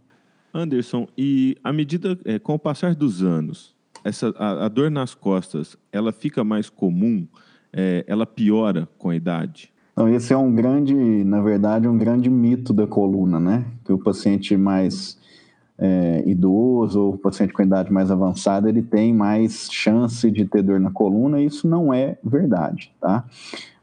Anderson, 0.53 1.07
e 1.17 1.57
à 1.63 1.73
medida, 1.73 2.17
é, 2.25 2.37
com 2.37 2.53
o 2.53 2.59
passar 2.59 2.93
dos 2.93 3.23
anos, 3.23 3.73
essa, 4.03 4.33
a, 4.37 4.65
a, 4.65 4.67
dor 4.67 4.91
nas 4.91 5.15
costas, 5.15 5.77
ela 5.91 6.11
fica 6.11 6.43
mais 6.43 6.69
comum? 6.69 7.27
É, 7.71 8.03
ela 8.07 8.25
piora 8.25 8.87
com 8.99 9.09
a 9.09 9.15
idade? 9.15 9.71
Não, 9.95 10.07
esse 10.07 10.31
é 10.31 10.37
um 10.37 10.53
grande, 10.53 10.93
na 10.93 11.41
verdade, 11.41 11.87
um 11.87 11.97
grande 11.97 12.29
mito 12.29 12.73
da 12.73 12.85
coluna, 12.85 13.39
né? 13.39 13.65
Que 13.83 13.91
o 13.91 13.97
paciente 13.97 14.55
mais 14.55 15.17
é, 15.77 16.23
idoso 16.25 17.01
ou 17.01 17.17
paciente 17.17 17.53
com 17.53 17.63
idade 17.63 17.91
mais 17.91 18.11
avançada, 18.11 18.69
ele 18.69 18.81
tem 18.81 19.13
mais 19.13 19.67
chance 19.71 20.29
de 20.29 20.45
ter 20.45 20.61
dor 20.61 20.79
na 20.79 20.91
coluna, 20.91 21.41
e 21.41 21.45
isso 21.45 21.67
não 21.67 21.93
é 21.93 22.17
verdade, 22.23 22.91
tá? 23.01 23.25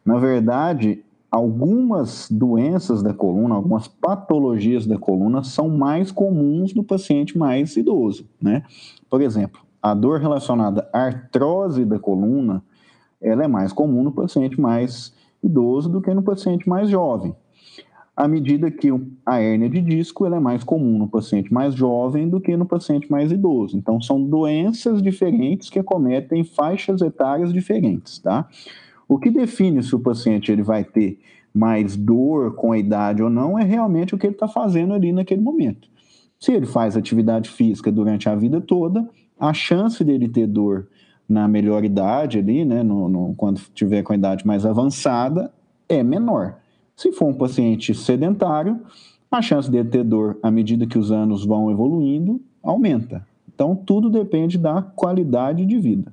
Na 0.04 0.18
verdade, 0.18 1.02
algumas 1.30 2.28
doenças 2.30 3.02
da 3.02 3.14
coluna, 3.14 3.54
algumas 3.54 3.86
patologias 3.86 4.86
da 4.86 4.98
coluna 4.98 5.44
são 5.44 5.68
mais 5.68 6.10
comuns 6.10 6.74
no 6.74 6.82
paciente 6.82 7.38
mais 7.38 7.76
idoso, 7.76 8.28
né? 8.42 8.64
Por 9.08 9.20
exemplo, 9.22 9.60
a 9.80 9.94
dor 9.94 10.20
relacionada 10.20 10.88
à 10.92 11.04
artrose 11.04 11.84
da 11.84 11.98
coluna, 11.98 12.62
ela 13.20 13.44
é 13.44 13.48
mais 13.48 13.72
comum 13.72 14.02
no 14.02 14.12
paciente 14.12 14.60
mais 14.60 15.14
idoso 15.42 15.88
do 15.88 16.00
que 16.00 16.12
no 16.12 16.22
paciente 16.22 16.68
mais 16.68 16.90
jovem. 16.90 17.34
À 18.16 18.28
medida 18.28 18.70
que 18.70 18.90
a 19.24 19.40
hérnia 19.40 19.70
de 19.70 19.80
disco 19.80 20.26
ela 20.26 20.36
é 20.36 20.40
mais 20.40 20.62
comum 20.62 20.98
no 20.98 21.08
paciente 21.08 21.54
mais 21.54 21.74
jovem 21.74 22.28
do 22.28 22.40
que 22.40 22.54
no 22.56 22.66
paciente 22.66 23.10
mais 23.10 23.32
idoso. 23.32 23.78
Então, 23.78 24.00
são 24.00 24.22
doenças 24.22 25.00
diferentes 25.00 25.70
que 25.70 25.78
acometem 25.78 26.44
faixas 26.44 27.00
etárias 27.00 27.50
diferentes, 27.50 28.18
tá? 28.18 28.46
O 29.10 29.18
que 29.18 29.28
define 29.28 29.82
se 29.82 29.92
o 29.92 29.98
paciente 29.98 30.52
ele 30.52 30.62
vai 30.62 30.84
ter 30.84 31.18
mais 31.52 31.96
dor 31.96 32.54
com 32.54 32.70
a 32.70 32.78
idade 32.78 33.20
ou 33.20 33.28
não 33.28 33.58
é 33.58 33.64
realmente 33.64 34.14
o 34.14 34.18
que 34.18 34.24
ele 34.24 34.34
está 34.34 34.46
fazendo 34.46 34.94
ali 34.94 35.10
naquele 35.10 35.42
momento. 35.42 35.88
Se 36.38 36.52
ele 36.52 36.64
faz 36.64 36.96
atividade 36.96 37.50
física 37.50 37.90
durante 37.90 38.28
a 38.28 38.36
vida 38.36 38.60
toda, 38.60 39.04
a 39.36 39.52
chance 39.52 40.04
dele 40.04 40.28
ter 40.28 40.46
dor 40.46 40.86
na 41.28 41.48
melhor 41.48 41.84
idade 41.84 42.38
ali, 42.38 42.64
né, 42.64 42.84
no, 42.84 43.08
no, 43.08 43.34
quando 43.34 43.60
tiver 43.74 44.04
com 44.04 44.12
a 44.12 44.16
idade 44.16 44.46
mais 44.46 44.64
avançada, 44.64 45.52
é 45.88 46.04
menor. 46.04 46.58
Se 46.94 47.10
for 47.10 47.26
um 47.26 47.34
paciente 47.34 47.92
sedentário, 47.92 48.80
a 49.28 49.42
chance 49.42 49.68
dele 49.68 49.88
ter 49.88 50.04
dor 50.04 50.38
à 50.40 50.52
medida 50.52 50.86
que 50.86 50.96
os 50.96 51.10
anos 51.10 51.44
vão 51.44 51.68
evoluindo 51.68 52.40
aumenta. 52.62 53.26
Então, 53.52 53.74
tudo 53.74 54.08
depende 54.08 54.56
da 54.56 54.80
qualidade 54.80 55.66
de 55.66 55.80
vida. 55.80 56.12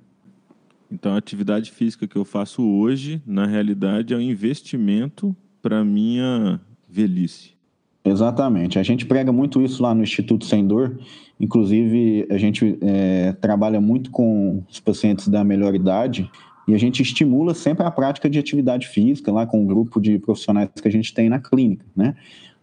Então, 0.92 1.14
a 1.14 1.18
atividade 1.18 1.72
física 1.72 2.08
que 2.08 2.16
eu 2.16 2.26
faço 2.26 2.64
hoje, 2.64 3.22
na 3.26 3.46
realidade, 3.46 4.14
é 4.14 4.18
um 4.18 4.22
investimento 4.22 5.36
para 5.62 5.84
minha 5.84 6.60
velhice. 6.90 7.52
Exatamente. 8.04 8.80
A 8.80 8.84
gente 8.84 9.06
prega 9.06 9.32
muito 9.32 9.62
isso 9.62 9.84
lá 9.84 9.94
no 9.94 10.02
Instituto 10.02 10.46
Sem 10.46 10.66
Dor. 10.66 10.98
Inclusive, 11.40 12.26
a 12.30 12.38
gente 12.38 12.78
é, 12.82 13.34
trabalha 13.34 13.82
muito 13.82 14.10
com 14.12 14.64
os 14.70 14.80
pacientes 14.80 15.28
da 15.28 15.44
melhor 15.44 15.76
idade 15.76 16.30
e 16.68 16.74
a 16.74 16.78
gente 16.78 17.02
estimula 17.02 17.54
sempre 17.54 17.86
a 17.86 17.92
prática 17.92 18.30
de 18.30 18.40
atividade 18.40 18.88
física 18.88 19.32
lá 19.32 19.46
com 19.46 19.64
o 19.64 19.66
grupo 19.66 20.02
de 20.02 20.20
profissionais 20.20 20.70
que 20.70 20.88
a 20.88 20.92
gente 20.92 21.14
tem 21.14 21.30
na 21.30 21.40
clínica, 21.40 21.86
né? 21.96 22.16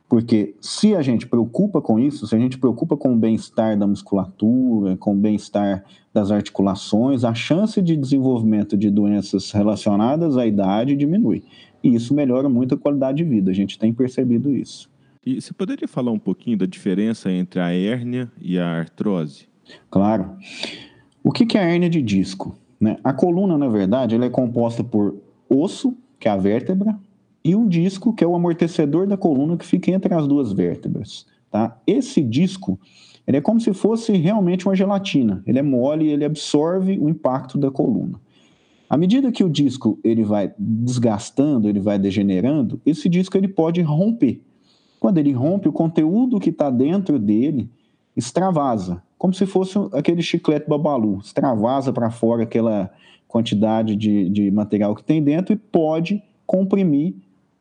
Porque 0.09 0.55
se 0.61 0.95
a 0.95 1.03
gente 1.03 1.27
preocupa 1.27 1.81
com 1.81 1.99
isso, 1.99 2.27
se 2.27 2.35
a 2.35 2.39
gente 2.39 2.59
preocupa 2.59 2.97
com 2.97 3.15
o 3.15 3.17
bem-estar 3.17 3.77
da 3.79 3.87
musculatura, 3.87 4.97
com 4.97 5.13
o 5.13 5.17
bem-estar 5.17 5.85
das 6.13 6.31
articulações, 6.31 7.25
a 7.25 7.35
chance 7.35 7.81
de 7.81 7.97
desenvolvimento 7.97 8.77
de 8.77 8.91
doenças 8.91 9.51
relacionadas 9.51 10.37
à 10.37 10.47
idade 10.47 10.95
diminui. 10.95 11.43
E 11.83 11.95
isso 11.95 12.15
melhora 12.15 12.49
muito 12.49 12.75
a 12.75 12.79
qualidade 12.79 13.19
de 13.19 13.25
vida. 13.25 13.51
A 13.51 13.55
gente 13.55 13.79
tem 13.79 13.93
percebido 13.93 14.55
isso. 14.55 14.89
E 15.27 15.41
você 15.41 15.53
poderia 15.53 15.89
falar 15.89 16.13
um 16.13 16.19
pouquinho 16.19 16.59
da 16.59 16.67
diferença 16.67 17.31
entre 17.33 17.59
a 17.59 17.73
hérnia 17.73 18.31
e 18.41 18.59
a 18.59 18.81
artrose? 18.81 19.49
Claro. 19.91 20.37
O 21.23 21.33
que 21.33 21.57
é 21.57 21.61
a 21.61 21.65
hérnia 21.65 21.89
de 21.89 22.03
disco? 22.03 22.59
Né? 22.79 22.99
A 23.03 23.13
coluna, 23.13 23.57
na 23.57 23.69
verdade, 23.69 24.15
ela 24.15 24.27
é 24.27 24.31
composta 24.31 24.85
por 24.85 25.17
osso, 25.49 25.97
que 26.21 26.29
é 26.29 26.31
a 26.31 26.37
vértebra, 26.37 26.99
e 27.45 27.55
um 27.55 27.69
disco, 27.69 28.15
que 28.15 28.25
é 28.25 28.27
o 28.27 28.35
amortecedor 28.35 29.07
da 29.07 29.17
coluna 29.17 29.57
que 29.57 29.67
fica 29.67 29.91
entre 29.91 30.15
as 30.15 30.27
duas 30.27 30.53
vértebras. 30.53 31.27
Tá? 31.51 31.79
Esse 31.87 32.23
disco 32.23 32.79
ele 33.27 33.39
é 33.39 33.41
como 33.41 33.61
se 33.61 33.73
fosse 33.73 34.13
realmente 34.13 34.67
uma 34.67 34.75
gelatina. 34.75 35.43
Ele 35.47 35.59
é 35.59 35.63
mole 35.63 36.07
e 36.07 36.11
ele 36.11 36.25
absorve 36.25 36.99
o 36.99 37.09
impacto 37.09 37.57
da 37.57 37.71
coluna. 37.71 38.21
À 38.89 38.97
medida 38.97 39.33
que 39.33 39.43
o 39.43 39.49
disco 39.49 39.99
ele 40.05 40.23
vai 40.23 40.53
desgastando, 40.59 41.69
ele 41.69 41.81
vai 41.81 41.99
degenerando, 41.99 42.81
esse 42.85 43.09
disco 43.09 43.37
ele 43.37 43.49
pode 43.49 43.81
romper. 43.81 44.41
Quando 45.01 45.19
ele 45.19 45.33
rompe, 45.33 45.69
o 45.69 45.73
conteúdo 45.73 46.39
que 46.39 46.51
está 46.51 46.71
dentro 46.71 47.19
dele 47.19 47.69
extravasa, 48.17 49.03
como 49.19 49.33
se 49.33 49.47
fosse 49.47 49.79
aquele 49.93 50.23
chiclete 50.23 50.69
babalu, 50.69 51.19
extravasa 51.19 51.93
para 51.93 52.11
fora 52.11 52.43
aquela 52.43 52.91
quantidade 53.27 53.97
de, 53.97 54.29
de 54.29 54.51
material 54.51 54.95
que 54.95 55.03
tem 55.03 55.23
dentro 55.23 55.53
e 55.53 55.57
pode 55.57 56.23
comprimir 56.47 57.15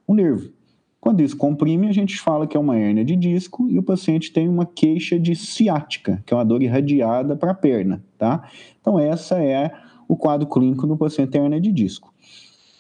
o 0.07 0.13
nervo. 0.13 0.51
Quando 1.00 1.22
isso 1.22 1.36
comprime, 1.36 1.88
a 1.88 1.91
gente 1.91 2.19
fala 2.19 2.48
que 2.48 2.55
é 2.55 2.60
uma 2.60 2.77
hérnia 2.77 3.03
de 3.03 3.15
disco 3.15 3.69
e 3.69 3.77
o 3.77 3.83
paciente 3.83 4.31
tem 4.31 4.48
uma 4.48 4.65
queixa 4.65 5.19
de 5.19 5.36
ciática, 5.36 6.24
que 6.25 6.33
é 6.33 6.38
uma 6.38 6.45
dor 6.45 6.63
irradiada 6.63 7.36
para 7.36 7.51
a 7.51 7.55
perna, 7.55 8.03
tá? 8.17 8.48
Então, 8.79 8.98
essa 8.98 9.43
é 9.43 9.72
o 10.07 10.15
quadro 10.15 10.48
clínico 10.48 10.88
do 10.88 10.95
paciente 10.95 11.38
hérnia 11.38 11.60
de 11.60 11.72
disco. 11.72 12.13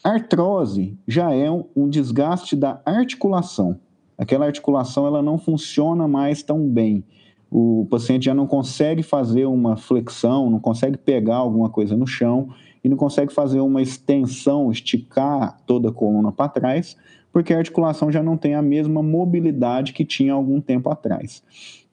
Artrose 0.03 0.97
já 1.07 1.33
é 1.33 1.49
um 1.51 1.89
desgaste 1.89 2.55
da 2.55 2.81
articulação 2.85 3.79
aquela 4.17 4.45
articulação 4.45 5.05
ela 5.05 5.21
não 5.21 5.37
funciona 5.37 6.07
mais 6.07 6.41
tão 6.43 6.67
bem. 6.67 7.03
O 7.51 7.85
paciente 7.89 8.25
já 8.25 8.33
não 8.33 8.47
consegue 8.47 9.03
fazer 9.03 9.45
uma 9.45 9.77
flexão, 9.77 10.49
não 10.49 10.59
consegue 10.59 10.97
pegar 10.97 11.35
alguma 11.35 11.69
coisa 11.69 11.95
no 11.95 12.07
chão 12.07 12.49
e 12.83 12.89
não 12.89 12.97
consegue 12.97 13.33
fazer 13.33 13.59
uma 13.59 13.81
extensão, 13.81 14.71
esticar 14.71 15.57
toda 15.65 15.89
a 15.89 15.91
coluna 15.91 16.31
para 16.31 16.49
trás, 16.49 16.97
porque 17.31 17.53
a 17.53 17.57
articulação 17.57 18.11
já 18.11 18.21
não 18.21 18.37
tem 18.37 18.53
a 18.55 18.61
mesma 18.61 19.01
mobilidade 19.01 19.93
que 19.93 20.05
tinha 20.05 20.33
algum 20.33 20.59
tempo 20.59 20.89
atrás. 20.89 21.43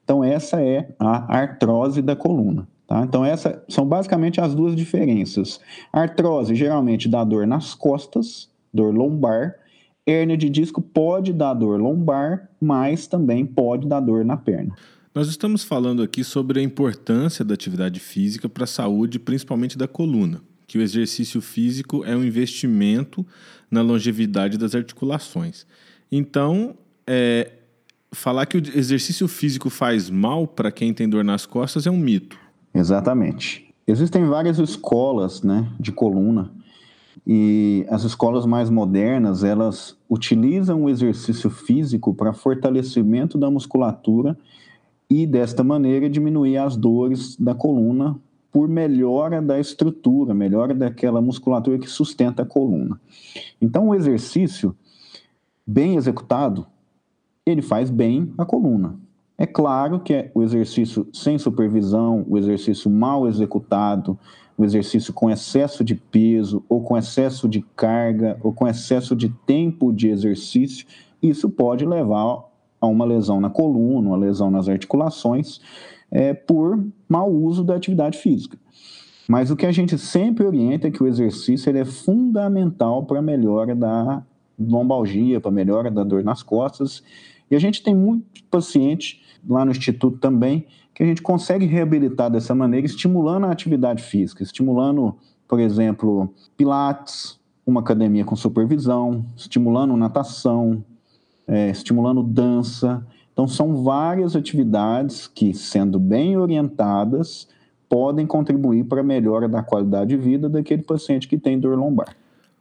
Então, 0.05 0.25
essa 0.25 0.61
é 0.61 0.89
a 0.99 1.39
artrose 1.39 2.03
da 2.03 2.17
coluna. 2.17 2.67
Tá? 2.87 3.03
Então, 3.03 3.25
essas 3.25 3.57
são 3.69 3.87
basicamente 3.87 4.41
as 4.41 4.55
duas 4.55 4.75
diferenças. 4.75 5.61
Artrose 5.93 6.55
geralmente 6.55 7.09
dá 7.09 7.23
dor 7.23 7.47
nas 7.47 7.75
costas, 7.75 8.51
dor 8.75 8.93
lombar, 8.93 9.55
Hérnia 10.07 10.37
de 10.37 10.49
disco 10.49 10.81
pode 10.81 11.33
dar 11.33 11.55
dor 11.55 11.81
lombar, 11.81 12.49
mas 12.61 13.07
também 13.07 13.47
pode 13.47 13.87
dar 13.87 14.01
dor 14.01 14.25
na 14.25 14.37
perna. 14.37 14.75
Nós 15.15 15.29
estamos 15.29 15.63
falando 15.63 16.03
aqui 16.03 16.23
sobre 16.23 16.61
a 16.61 16.63
importância 16.63 17.45
da 17.45 17.55
atividade 17.55 18.01
física 18.01 18.49
para 18.49 18.65
a 18.65 18.67
saúde, 18.67 19.19
principalmente 19.19 19.77
da 19.77 19.89
coluna, 19.89 20.41
que 20.71 20.79
o 20.79 20.83
exercício 20.83 21.41
físico 21.41 22.05
é 22.05 22.17
um 22.17 22.23
investimento 22.23 23.27
na 23.69 23.83
longevidade 23.83 24.57
das 24.57 24.73
articulações. 24.73 25.67
Então, 26.13 26.77
é, 27.05 27.51
falar 28.13 28.47
que 28.47 28.57
o 28.57 28.63
exercício 28.79 29.27
físico 29.27 29.69
faz 29.69 30.09
mal 30.09 30.47
para 30.47 30.71
quem 30.71 30.95
tem 30.95 31.09
dor 31.09 31.25
nas 31.25 31.45
costas 31.45 31.89
é 31.89 31.91
um 31.91 31.97
mito. 31.97 32.39
Exatamente. 32.73 33.75
Existem 33.85 34.25
várias 34.27 34.61
escolas 34.61 35.43
né, 35.43 35.69
de 35.81 35.91
coluna 35.91 36.53
e 37.27 37.85
as 37.89 38.05
escolas 38.05 38.47
mais 38.47 38.71
modernas, 38.71 39.43
elas 39.43 39.97
utilizam 40.09 40.85
o 40.85 40.89
exercício 40.89 41.51
físico 41.51 42.15
para 42.15 42.33
fortalecimento 42.33 43.37
da 43.37 43.51
musculatura 43.51 44.39
e 45.11 45.27
desta 45.27 45.65
maneira 45.65 46.09
diminuir 46.09 46.59
as 46.59 46.77
dores 46.77 47.37
da 47.37 47.57
coluna 47.57 48.17
por 48.53 48.69
melhora 48.69 49.41
da 49.41 49.59
estrutura, 49.59 50.35
melhora 50.35 50.75
daquela 50.75 51.21
musculatura 51.21 51.79
que 51.79 51.89
sustenta 51.89 52.43
a 52.43 52.47
coluna. 52.47 53.01
Então 53.61 53.89
o 53.89 53.95
exercício 53.95 54.75
bem 55.67 55.97
executado, 55.97 56.67
ele 57.47 57.63
faz 57.63 57.91
bem 57.91 58.33
a 58.37 58.45
coluna. 58.45 58.99
É 59.39 59.47
claro 59.47 60.01
que 60.01 60.31
o 60.35 60.43
exercício 60.43 61.09
sem 61.13 61.39
supervisão, 61.39 62.27
o 62.29 62.37
exercício 62.37 62.91
mal 62.91 63.27
executado, 63.27 64.19
o 64.59 64.65
exercício 64.65 65.15
com 65.15 65.31
excesso 65.31 65.83
de 65.83 65.95
peso, 65.95 66.63
ou 66.69 66.83
com 66.83 66.99
excesso 66.99 67.49
de 67.49 67.63
carga, 67.75 68.37
ou 68.43 68.53
com 68.53 68.69
excesso 68.69 69.17
de 69.17 69.31
tempo 69.47 69.93
de 69.93 70.11
exercício, 70.11 70.87
isso 71.23 71.49
pode 71.49 71.87
levar 71.87 72.45
a 72.79 72.87
uma 72.87 73.05
lesão 73.05 73.41
na 73.41 73.49
coluna, 73.49 74.09
uma 74.09 74.17
lesão 74.17 74.51
nas 74.51 74.69
articulações, 74.69 75.61
é, 76.11 76.35
por 76.35 76.85
mau 77.09 77.31
uso 77.31 77.63
da 77.63 77.75
atividade 77.75 78.19
física. 78.19 78.59
Mas 79.29 79.51
o 79.51 79.57
que 79.57 79.65
a 79.65 79.73
gente 79.73 79.97
sempre 79.97 80.45
orienta 80.45 80.89
é 80.89 80.91
que 80.91 81.03
o 81.03 81.07
exercício 81.07 81.71
ele 81.71 81.79
é 81.79 81.85
fundamental 81.85 83.05
para 83.05 83.21
a 83.21 83.23
melhora 83.23 83.75
da 83.77 84.25
lombalgia, 84.59 85.41
para 85.41 85.51
a 85.51 85.55
melhora 85.55 85.91
da 85.91 86.03
dor 86.03 86.25
nas 86.25 86.43
costas. 86.43 87.03
E 87.51 87.55
a 87.55 87.59
gente 87.59 87.83
tem 87.83 87.95
muito 87.95 88.43
paciente 88.51 89.23
lá 89.49 89.65
no 89.65 89.71
Instituto 89.71 90.19
também 90.19 90.67
que 90.95 91.03
a 91.03 91.07
gente 91.07 91.23
consegue 91.23 91.65
reabilitar 91.65 92.31
dessa 92.31 92.55
maneira, 92.55 92.85
estimulando 92.85 93.47
a 93.47 93.51
atividade 93.51 94.03
física, 94.03 94.43
estimulando, 94.43 95.17
por 95.49 95.59
exemplo, 95.59 96.35
pilates, 96.57 97.41
uma 97.65 97.81
academia 97.81 98.25
com 98.25 98.37
supervisão, 98.37 99.25
estimulando 99.37 99.97
natação, 99.97 100.85
é, 101.47 101.71
estimulando 101.71 102.23
dança. 102.23 103.07
Então, 103.41 103.49
são 103.49 103.83
várias 103.83 104.37
atividades 104.37 105.27
que, 105.27 105.55
sendo 105.55 105.99
bem 105.99 106.37
orientadas, 106.37 107.49
podem 107.89 108.27
contribuir 108.27 108.85
para 108.85 109.01
a 109.01 109.03
melhora 109.03 109.49
da 109.49 109.63
qualidade 109.63 110.11
de 110.11 110.17
vida 110.19 110.47
daquele 110.47 110.83
paciente 110.83 111.27
que 111.27 111.39
tem 111.39 111.59
dor 111.59 111.75
lombar. 111.79 112.15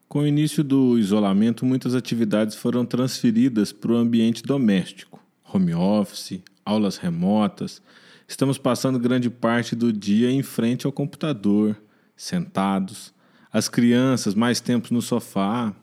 Com 0.08 0.20
o 0.20 0.26
início 0.26 0.64
do 0.64 0.98
isolamento, 0.98 1.66
muitas 1.66 1.94
atividades 1.94 2.56
foram 2.56 2.86
transferidas 2.86 3.74
para 3.74 3.92
o 3.92 3.98
ambiente 3.98 4.42
doméstico, 4.42 5.20
home 5.54 5.74
office, 5.74 6.42
aulas 6.66 6.96
remotas. 6.96 7.82
Estamos 8.26 8.58
passando 8.58 8.98
grande 8.98 9.30
parte 9.30 9.76
do 9.76 9.92
dia 9.92 10.32
em 10.32 10.42
frente 10.42 10.86
ao 10.86 10.94
computador, 10.94 11.76
sentados. 12.16 13.14
As 13.52 13.68
crianças, 13.68 14.34
mais 14.34 14.62
tempo 14.62 14.94
no 14.94 15.02
sofá. 15.02 15.76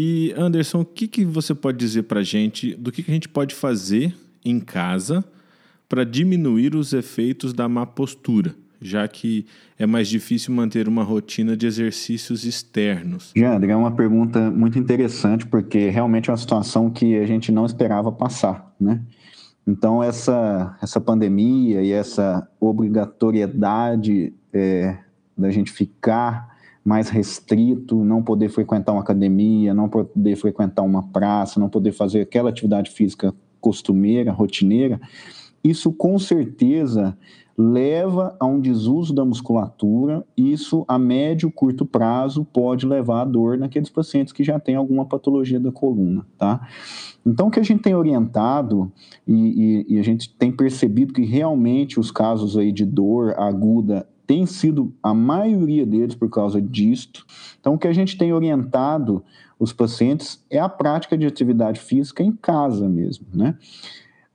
E, 0.00 0.32
Anderson, 0.36 0.82
o 0.82 0.84
que, 0.84 1.08
que 1.08 1.24
você 1.24 1.52
pode 1.52 1.76
dizer 1.76 2.04
para 2.04 2.20
a 2.20 2.22
gente 2.22 2.72
do 2.76 2.92
que, 2.92 3.02
que 3.02 3.10
a 3.10 3.14
gente 3.14 3.28
pode 3.28 3.52
fazer 3.52 4.14
em 4.44 4.60
casa 4.60 5.24
para 5.88 6.04
diminuir 6.04 6.76
os 6.76 6.92
efeitos 6.92 7.52
da 7.52 7.68
má 7.68 7.84
postura? 7.84 8.54
já 8.80 9.08
que 9.08 9.44
é 9.76 9.84
mais 9.84 10.06
difícil 10.06 10.54
manter 10.54 10.86
uma 10.86 11.02
rotina 11.02 11.56
de 11.56 11.66
exercícios 11.66 12.44
externos? 12.44 13.32
Jandre, 13.34 13.72
é 13.72 13.76
uma 13.76 13.90
pergunta 13.90 14.52
muito 14.52 14.78
interessante, 14.78 15.44
porque 15.44 15.88
realmente 15.88 16.30
é 16.30 16.32
uma 16.32 16.36
situação 16.36 16.88
que 16.88 17.16
a 17.16 17.26
gente 17.26 17.50
não 17.50 17.66
esperava 17.66 18.12
passar, 18.12 18.72
né? 18.80 19.00
Então, 19.66 20.00
essa, 20.00 20.78
essa 20.80 21.00
pandemia 21.00 21.82
e 21.82 21.90
essa 21.90 22.48
obrigatoriedade 22.60 24.32
é, 24.52 24.96
da 25.36 25.50
gente 25.50 25.72
ficar 25.72 26.56
mais 26.88 27.10
restrito, 27.10 28.02
não 28.02 28.22
poder 28.22 28.48
frequentar 28.48 28.92
uma 28.92 29.02
academia, 29.02 29.74
não 29.74 29.90
poder 29.90 30.36
frequentar 30.36 30.82
uma 30.82 31.02
praça, 31.02 31.60
não 31.60 31.68
poder 31.68 31.92
fazer 31.92 32.22
aquela 32.22 32.48
atividade 32.48 32.90
física 32.90 33.34
costumeira, 33.60 34.32
rotineira, 34.32 34.98
isso 35.62 35.92
com 35.92 36.18
certeza 36.18 37.14
leva 37.58 38.34
a 38.40 38.46
um 38.46 38.58
desuso 38.58 39.12
da 39.12 39.22
musculatura. 39.22 40.24
Isso, 40.34 40.84
a 40.88 40.96
médio, 40.98 41.50
curto 41.50 41.84
prazo, 41.84 42.42
pode 42.44 42.86
levar 42.86 43.22
a 43.22 43.24
dor 43.24 43.58
naqueles 43.58 43.90
pacientes 43.90 44.32
que 44.32 44.42
já 44.42 44.58
têm 44.58 44.76
alguma 44.76 45.04
patologia 45.04 45.60
da 45.60 45.70
coluna, 45.70 46.24
tá? 46.38 46.66
Então, 47.26 47.48
o 47.48 47.50
que 47.50 47.60
a 47.60 47.64
gente 47.64 47.82
tem 47.82 47.94
orientado 47.94 48.90
e, 49.26 49.84
e, 49.88 49.94
e 49.96 49.98
a 49.98 50.02
gente 50.02 50.32
tem 50.36 50.50
percebido 50.50 51.12
que 51.12 51.26
realmente 51.26 52.00
os 52.00 52.10
casos 52.10 52.56
aí 52.56 52.72
de 52.72 52.86
dor 52.86 53.34
aguda 53.36 54.06
tem 54.28 54.44
sido 54.44 54.92
a 55.02 55.14
maioria 55.14 55.86
deles 55.86 56.14
por 56.14 56.28
causa 56.28 56.60
disto. 56.60 57.24
Então, 57.58 57.74
o 57.74 57.78
que 57.78 57.88
a 57.88 57.92
gente 57.94 58.18
tem 58.18 58.30
orientado 58.30 59.24
os 59.58 59.72
pacientes 59.72 60.44
é 60.50 60.60
a 60.60 60.68
prática 60.68 61.16
de 61.16 61.26
atividade 61.26 61.80
física 61.80 62.22
em 62.22 62.30
casa 62.30 62.86
mesmo, 62.86 63.26
né? 63.32 63.56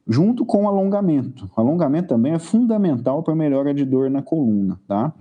junto 0.07 0.45
com 0.45 0.67
alongamento. 0.67 1.49
O 1.55 1.61
alongamento 1.61 2.09
também 2.09 2.33
é 2.33 2.39
fundamental 2.39 3.23
para 3.23 3.33
a 3.33 3.37
melhora 3.37 3.71
de 3.71 3.85
dor 3.85 4.09
na 4.09 4.21
coluna, 4.21 4.79
tá? 4.87 5.13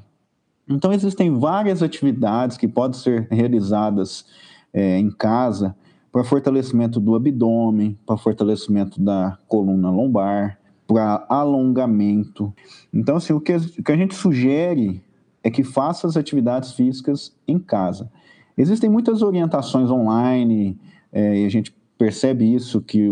Então, 0.69 0.93
existem 0.93 1.39
várias 1.39 1.83
atividades 1.83 2.57
que 2.57 2.67
podem 2.67 2.99
ser 2.99 3.29
realizadas 3.31 4.25
é, 4.73 4.99
em 4.99 5.11
casa 5.11 5.77
para 6.11 6.25
fortalecimento 6.25 6.99
do 6.99 7.15
abdômen, 7.15 7.99
para 8.07 8.17
fortalecimento 8.17 9.01
da 9.01 9.39
coluna 9.47 9.91
lombar, 9.91 10.59
para 10.93 11.25
alongamento. 11.29 12.53
Então, 12.93 13.17
assim, 13.17 13.33
o 13.33 13.41
que, 13.41 13.55
o 13.55 13.83
que 13.83 13.93
a 13.93 13.97
gente 13.97 14.15
sugere 14.15 15.03
é 15.43 15.51
que 15.51 15.65
faça 15.65 16.07
as 16.07 16.17
atividades 16.17 16.73
físicas 16.73 17.35
em 17.49 17.59
casa. 17.59 18.11
Existem 18.57 18.91
muitas 18.91 19.23
orientações 19.23 19.91
online, 19.91 20.79
é, 21.11 21.41
e 21.41 21.47
a 21.47 21.49
gente 21.49 21.75
percebe 21.97 22.55
isso, 22.55 22.83
que 22.83 23.11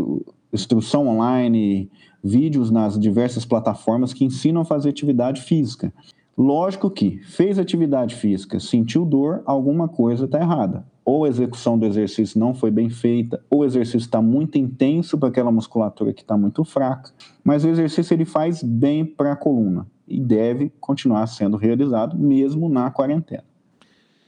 instrução 0.53 1.09
online, 1.09 1.91
vídeos 2.23 2.71
nas 2.71 2.99
diversas 2.99 3.47
plataformas 3.47 4.13
que 4.13 4.25
ensinam 4.25 4.61
a 4.61 4.65
fazer 4.65 4.91
atividade 4.91 5.41
física. 5.41 5.93
Lógico 6.37 6.91
que 6.91 7.19
fez 7.19 7.59
atividade 7.59 8.15
física, 8.15 8.61
sentiu 8.61 9.05
dor, 9.07 9.43
alguma 9.47 9.89
coisa 9.89 10.27
está 10.27 10.39
errada. 10.39 10.85
Ou 11.11 11.25
a 11.25 11.29
execução 11.29 11.77
do 11.77 11.85
exercício 11.87 12.39
não 12.39 12.55
foi 12.55 12.71
bem 12.71 12.89
feita, 12.89 13.45
ou 13.51 13.63
o 13.63 13.65
exercício 13.65 13.99
está 13.99 14.23
muito 14.23 14.57
intenso 14.57 15.19
para 15.19 15.29
aquela 15.29 15.51
musculatura 15.51 16.13
que 16.13 16.23
está 16.23 16.37
muito 16.37 16.63
fraca. 16.63 17.11
Mas 17.43 17.65
o 17.65 17.69
exercício 17.69 18.15
ele 18.15 18.25
faz 18.25 18.63
bem 18.63 19.05
para 19.05 19.33
a 19.33 19.37
coluna 19.37 19.89
e 20.07 20.21
deve 20.21 20.71
continuar 20.79 21.27
sendo 21.27 21.57
realizado 21.57 22.17
mesmo 22.17 22.69
na 22.69 22.93
quarentena. 22.93 23.43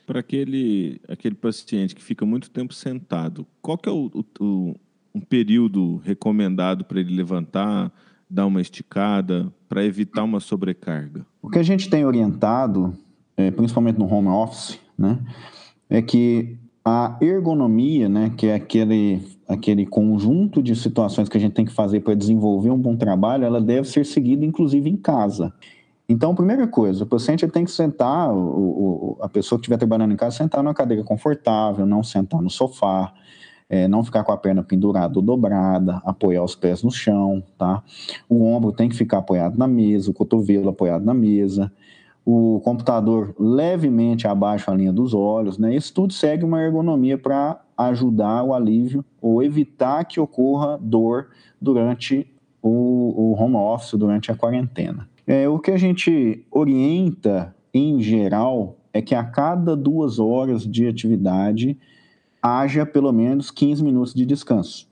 Para 0.04 0.18
aquele, 0.18 1.00
aquele 1.08 1.36
paciente 1.36 1.94
que 1.94 2.02
fica 2.02 2.26
muito 2.26 2.50
tempo 2.50 2.74
sentado, 2.74 3.46
qual 3.60 3.78
que 3.78 3.88
é 3.88 3.92
o, 3.92 4.10
o, 4.40 4.74
um 5.14 5.20
período 5.20 5.98
recomendado 5.98 6.84
para 6.84 6.98
ele 6.98 7.14
levantar, 7.14 7.92
dar 8.28 8.44
uma 8.44 8.60
esticada, 8.60 9.54
para 9.68 9.84
evitar 9.84 10.24
uma 10.24 10.40
sobrecarga? 10.40 11.24
O 11.40 11.48
que 11.48 11.60
a 11.60 11.62
gente 11.62 11.88
tem 11.88 12.04
orientado, 12.04 12.92
é, 13.36 13.52
principalmente 13.52 14.00
no 14.00 14.12
home 14.12 14.26
office, 14.26 14.80
né, 14.98 15.20
é 15.88 16.02
que 16.02 16.58
a 16.84 17.16
ergonomia, 17.20 18.08
né, 18.08 18.32
que 18.36 18.48
é 18.48 18.54
aquele, 18.54 19.22
aquele 19.48 19.86
conjunto 19.86 20.62
de 20.62 20.74
situações 20.74 21.28
que 21.28 21.36
a 21.36 21.40
gente 21.40 21.52
tem 21.52 21.64
que 21.64 21.72
fazer 21.72 22.00
para 22.00 22.14
desenvolver 22.14 22.70
um 22.70 22.78
bom 22.78 22.96
trabalho, 22.96 23.44
ela 23.44 23.60
deve 23.60 23.88
ser 23.88 24.04
seguida, 24.04 24.44
inclusive, 24.44 24.90
em 24.90 24.96
casa. 24.96 25.52
Então, 26.08 26.34
primeira 26.34 26.66
coisa, 26.66 27.04
o 27.04 27.06
paciente 27.06 27.46
tem 27.48 27.64
que 27.64 27.70
sentar, 27.70 28.32
o, 28.32 28.36
o, 28.36 29.18
a 29.20 29.28
pessoa 29.28 29.58
que 29.58 29.62
estiver 29.62 29.78
trabalhando 29.78 30.12
em 30.12 30.16
casa, 30.16 30.36
sentar 30.36 30.62
numa 30.62 30.74
cadeira 30.74 31.04
confortável, 31.04 31.86
não 31.86 32.02
sentar 32.02 32.42
no 32.42 32.50
sofá, 32.50 33.12
é, 33.70 33.86
não 33.88 34.04
ficar 34.04 34.24
com 34.24 34.32
a 34.32 34.36
perna 34.36 34.62
pendurada 34.62 35.18
ou 35.18 35.22
dobrada, 35.22 36.02
apoiar 36.04 36.42
os 36.42 36.54
pés 36.54 36.82
no 36.82 36.90
chão, 36.90 37.42
tá? 37.56 37.82
O 38.28 38.44
ombro 38.44 38.72
tem 38.72 38.88
que 38.88 38.96
ficar 38.96 39.18
apoiado 39.18 39.56
na 39.56 39.66
mesa, 39.66 40.10
o 40.10 40.14
cotovelo 40.14 40.68
apoiado 40.68 41.04
na 41.04 41.14
mesa, 41.14 41.72
o 42.24 42.60
computador 42.60 43.34
levemente 43.38 44.28
abaixo 44.28 44.70
a 44.70 44.74
linha 44.74 44.92
dos 44.92 45.12
olhos, 45.12 45.58
né? 45.58 45.74
Isso 45.74 45.92
tudo 45.92 46.12
segue 46.12 46.44
uma 46.44 46.62
ergonomia 46.62 47.18
para 47.18 47.60
ajudar 47.76 48.44
o 48.44 48.54
alívio 48.54 49.04
ou 49.20 49.42
evitar 49.42 50.04
que 50.04 50.20
ocorra 50.20 50.78
dor 50.80 51.28
durante 51.60 52.26
o, 52.62 53.32
o 53.32 53.42
home 53.42 53.56
office, 53.56 53.98
durante 53.98 54.30
a 54.30 54.36
quarentena. 54.36 55.08
É, 55.26 55.48
o 55.48 55.58
que 55.58 55.70
a 55.70 55.76
gente 55.76 56.44
orienta, 56.50 57.54
em 57.74 58.00
geral, 58.00 58.76
é 58.92 59.02
que 59.02 59.14
a 59.14 59.24
cada 59.24 59.76
duas 59.76 60.18
horas 60.18 60.64
de 60.64 60.86
atividade 60.86 61.76
haja 62.40 62.84
pelo 62.84 63.12
menos 63.12 63.50
15 63.50 63.82
minutos 63.82 64.14
de 64.14 64.26
descanso. 64.26 64.91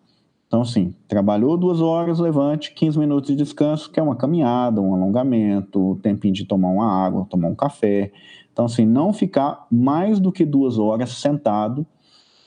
Então, 0.50 0.62
assim, 0.62 0.92
trabalhou 1.06 1.56
duas 1.56 1.80
horas, 1.80 2.18
levante 2.18 2.72
15 2.74 2.98
minutos 2.98 3.30
de 3.30 3.36
descanso, 3.36 3.88
que 3.88 4.00
é 4.00 4.02
uma 4.02 4.16
caminhada, 4.16 4.80
um 4.80 4.96
alongamento, 4.96 5.92
o 5.92 5.94
tempinho 5.94 6.34
de 6.34 6.44
tomar 6.44 6.70
uma 6.70 6.92
água, 7.06 7.24
tomar 7.30 7.46
um 7.46 7.54
café. 7.54 8.10
Então, 8.52 8.64
assim, 8.64 8.84
não 8.84 9.12
ficar 9.12 9.64
mais 9.70 10.18
do 10.18 10.32
que 10.32 10.44
duas 10.44 10.76
horas 10.76 11.10
sentado, 11.10 11.86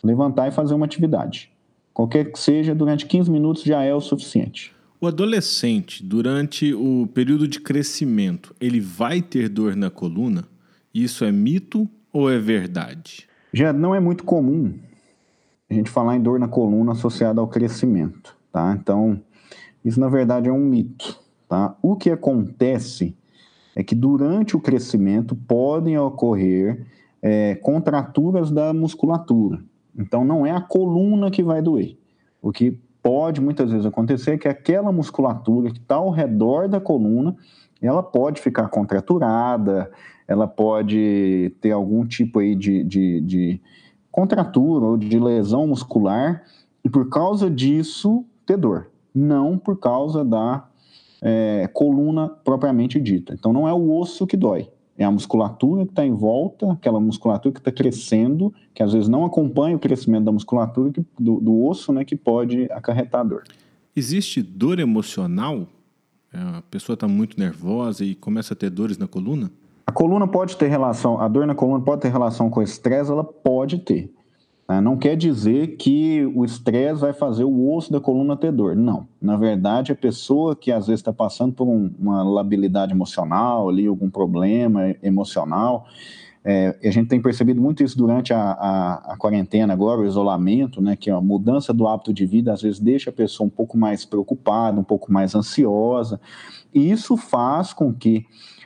levantar 0.04 0.50
e 0.50 0.52
fazer 0.52 0.74
uma 0.74 0.86
atividade. 0.86 1.50
Qualquer 1.94 2.30
que 2.30 2.38
seja, 2.38 2.76
durante 2.76 3.06
15 3.06 3.32
minutos 3.32 3.64
já 3.64 3.82
é 3.84 3.96
o 3.96 4.02
suficiente. 4.02 4.74
O 5.00 5.08
adolescente, 5.08 6.04
durante 6.04 6.74
o 6.74 7.08
período 7.14 7.48
de 7.48 7.62
crescimento, 7.62 8.54
ele 8.60 8.82
vai 8.82 9.22
ter 9.22 9.48
dor 9.48 9.78
na 9.78 9.90
coluna? 9.90 10.44
Isso 10.94 11.24
é 11.24 11.32
mito 11.32 11.88
ou 12.12 12.30
é 12.30 12.38
verdade? 12.38 13.30
Já 13.54 13.72
não 13.72 13.96
é 13.96 14.02
muito 14.02 14.26
comum 14.26 14.74
a 15.74 15.76
gente 15.76 15.90
falar 15.90 16.16
em 16.16 16.22
dor 16.22 16.40
na 16.40 16.48
coluna 16.48 16.92
associada 16.92 17.42
ao 17.42 17.48
crescimento, 17.48 18.38
tá? 18.52 18.76
Então, 18.80 19.20
isso 19.84 20.00
na 20.00 20.08
verdade 20.08 20.48
é 20.48 20.52
um 20.52 20.64
mito, 20.64 21.20
tá? 21.50 21.76
O 21.82 21.96
que 21.96 22.10
acontece 22.10 23.16
é 23.76 23.84
que 23.84 23.96
durante 23.96 24.56
o 24.56 24.60
crescimento 24.60 25.36
podem 25.36 25.98
ocorrer 25.98 26.86
é, 27.22 27.56
contraturas 27.56 28.52
da 28.52 28.74
musculatura. 28.74 29.60
Então, 29.98 30.24
não 30.24 30.46
é 30.46 30.52
a 30.52 30.62
coluna 30.62 31.32
que 31.32 31.44
vai 31.44 31.62
doer. 31.62 31.98
O 32.42 32.52
que 32.52 32.80
pode 33.02 33.42
muitas 33.42 33.72
vezes 33.72 33.86
acontecer 33.86 34.32
é 34.32 34.38
que 34.38 34.48
aquela 34.48 34.92
musculatura 34.92 35.72
que 35.72 35.80
está 35.80 35.96
ao 35.96 36.10
redor 36.10 36.68
da 36.68 36.80
coluna, 36.80 37.36
ela 37.82 38.02
pode 38.02 38.42
ficar 38.42 38.70
contraturada, 38.70 39.92
ela 40.28 40.48
pode 40.48 41.54
ter 41.60 41.72
algum 41.72 42.06
tipo 42.06 42.40
aí 42.40 42.56
de, 42.56 42.84
de, 42.84 43.22
de 43.22 43.62
contratura 44.14 44.86
ou 44.86 44.96
de 44.96 45.18
lesão 45.18 45.66
muscular 45.66 46.44
e 46.86 46.90
por 46.90 47.10
causa 47.10 47.50
disso 47.50 48.24
ter 48.46 48.58
dor, 48.58 48.92
não 49.14 49.58
por 49.58 49.80
causa 49.80 50.24
da 50.24 50.68
é, 51.20 51.68
coluna 51.74 52.30
propriamente 52.30 53.02
dita. 53.02 53.34
Então 53.34 53.52
não 53.52 53.68
é 53.68 53.74
o 53.74 53.92
osso 53.92 54.28
que 54.28 54.38
dói, 54.38 54.70
é 54.96 55.04
a 55.04 55.10
musculatura 55.10 55.84
que 55.84 55.92
está 55.92 56.06
em 56.06 56.14
volta, 56.14 56.74
aquela 56.74 57.00
musculatura 57.00 57.52
que 57.52 57.60
está 57.60 57.72
crescendo, 57.72 58.54
que 58.72 58.84
às 58.84 58.94
vezes 58.94 59.10
não 59.10 59.26
acompanha 59.26 59.76
o 59.76 59.80
crescimento 59.80 60.26
da 60.26 60.32
musculatura 60.32 60.92
que, 60.92 61.04
do, 61.20 61.40
do, 61.40 61.66
osso, 61.66 61.92
né, 61.92 62.06
que 62.06 62.16
pode 62.16 62.66
acarretar 62.72 63.28
dor. 63.28 63.44
Existe 63.96 64.44
dor 64.44 64.80
emocional? 64.80 65.66
É, 66.32 66.38
a 66.38 66.64
pessoa 66.70 66.94
está 66.94 67.08
muito 67.08 67.40
nervosa 67.40 68.06
e 68.06 68.14
começa 68.14 68.54
a 68.54 68.58
ter 68.58 68.70
dores 68.70 69.00
na 69.00 69.08
coluna? 69.08 69.52
A 69.86 69.92
coluna 69.92 70.28
pode 70.28 70.58
ter 70.58 70.68
relação, 70.68 71.20
a 71.20 71.28
dor 71.28 71.46
na 71.46 71.54
coluna 71.54 71.84
pode 71.84 72.02
ter 72.02 72.10
relação 72.10 72.50
com 72.50 72.60
o 72.60 72.64
estresse, 72.64 73.12
ela 73.12 73.24
pode 73.24 73.80
ter. 73.80 74.12
Tá? 74.66 74.82
Não 74.82 74.98
quer 74.98 75.16
dizer 75.18 75.76
que 75.76 76.26
o 76.34 76.46
estresse 76.46 77.02
vai 77.02 77.12
fazer 77.12 77.44
o 77.44 77.74
osso 77.74 77.92
da 77.92 78.00
coluna 78.00 78.38
ter 78.38 78.52
dor. 78.52 78.76
Não. 78.76 79.08
Na 79.22 79.36
verdade, 79.36 79.92
a 79.92 79.96
pessoa 79.96 80.56
que 80.56 80.72
às 80.72 80.88
vezes 80.88 81.02
está 81.02 81.12
passando 81.12 81.54
por 81.54 81.68
um, 81.68 81.92
uma 82.00 82.24
labilidade 82.24 82.94
emocional, 82.94 83.68
ali, 83.68 83.86
algum 83.88 84.10
problema 84.10 84.96
emocional, 85.04 85.86
é, 86.46 86.78
a 86.84 86.92
gente 86.92 87.08
tem 87.08 87.22
percebido 87.22 87.62
muito 87.62 87.84
isso 87.84 87.98
durante 87.98 88.34
a, 88.34 88.40
a, 88.40 89.14
a, 89.14 89.18
quarentena 89.18 89.72
agora, 89.72 90.02
o 90.02 90.06
isolamento, 90.06 90.82
né, 90.82 90.96
que 90.96 91.10
a 91.10 91.22
mudança 91.22 91.74
do 91.74 91.88
hábito 91.88 92.14
de 92.14 92.26
vida 92.26 92.52
às 92.52 92.62
vezes 92.62 92.80
deixa 92.82 93.10
a 93.10 93.14
pessoa 93.14 93.48
um 93.48 93.50
pouco 93.50 93.78
mais 93.78 94.04
preocupada, 94.04 94.78
um 94.78 94.84
pouco 94.84 95.12
mais 95.12 95.36
ansiosa, 95.36 96.20
e 96.74 96.92
isso 96.92 97.16
faz 97.16 97.72
com 97.72 97.94
que 97.94 98.26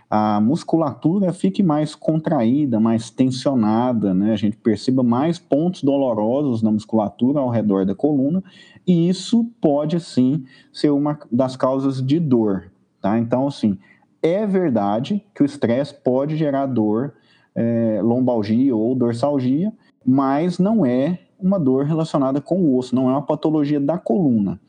a 0.09 0.39
musculatura 0.39 1.33
fique 1.33 1.61
mais 1.61 1.93
contraída, 1.93 2.79
mais 2.79 3.09
tensionada, 3.09 4.13
né? 4.13 4.31
A 4.31 4.37
gente 4.37 4.55
perceba 4.55 5.03
mais 5.03 5.37
pontos 5.37 5.83
dolorosos 5.83 6.61
na 6.61 6.71
musculatura 6.71 7.39
ao 7.39 7.49
redor 7.49 7.85
da 7.85 7.93
coluna, 7.93 8.41
e 8.85 9.09
isso 9.09 9.45
pode 9.59 9.99
sim 9.99 10.45
ser 10.71 10.91
uma 10.91 11.19
das 11.29 11.57
causas 11.57 12.01
de 12.01 12.19
dor, 12.19 12.71
tá? 13.01 13.19
Então, 13.19 13.47
assim, 13.47 13.77
é 14.21 14.45
verdade 14.47 15.23
que 15.35 15.43
o 15.43 15.45
estresse 15.45 15.93
pode 15.93 16.37
gerar 16.37 16.67
dor, 16.67 17.13
é, 17.53 17.99
lombalgia 18.01 18.75
ou 18.75 18.95
dorsalgia, 18.95 19.73
mas 20.05 20.57
não 20.57 20.85
é 20.85 21.19
uma 21.39 21.59
dor 21.59 21.85
relacionada 21.85 22.39
com 22.39 22.61
o 22.61 22.77
osso, 22.77 22.95
não 22.95 23.09
é 23.09 23.11
uma 23.11 23.21
patologia 23.21 23.79
da 23.79 23.97
coluna. 23.97 24.59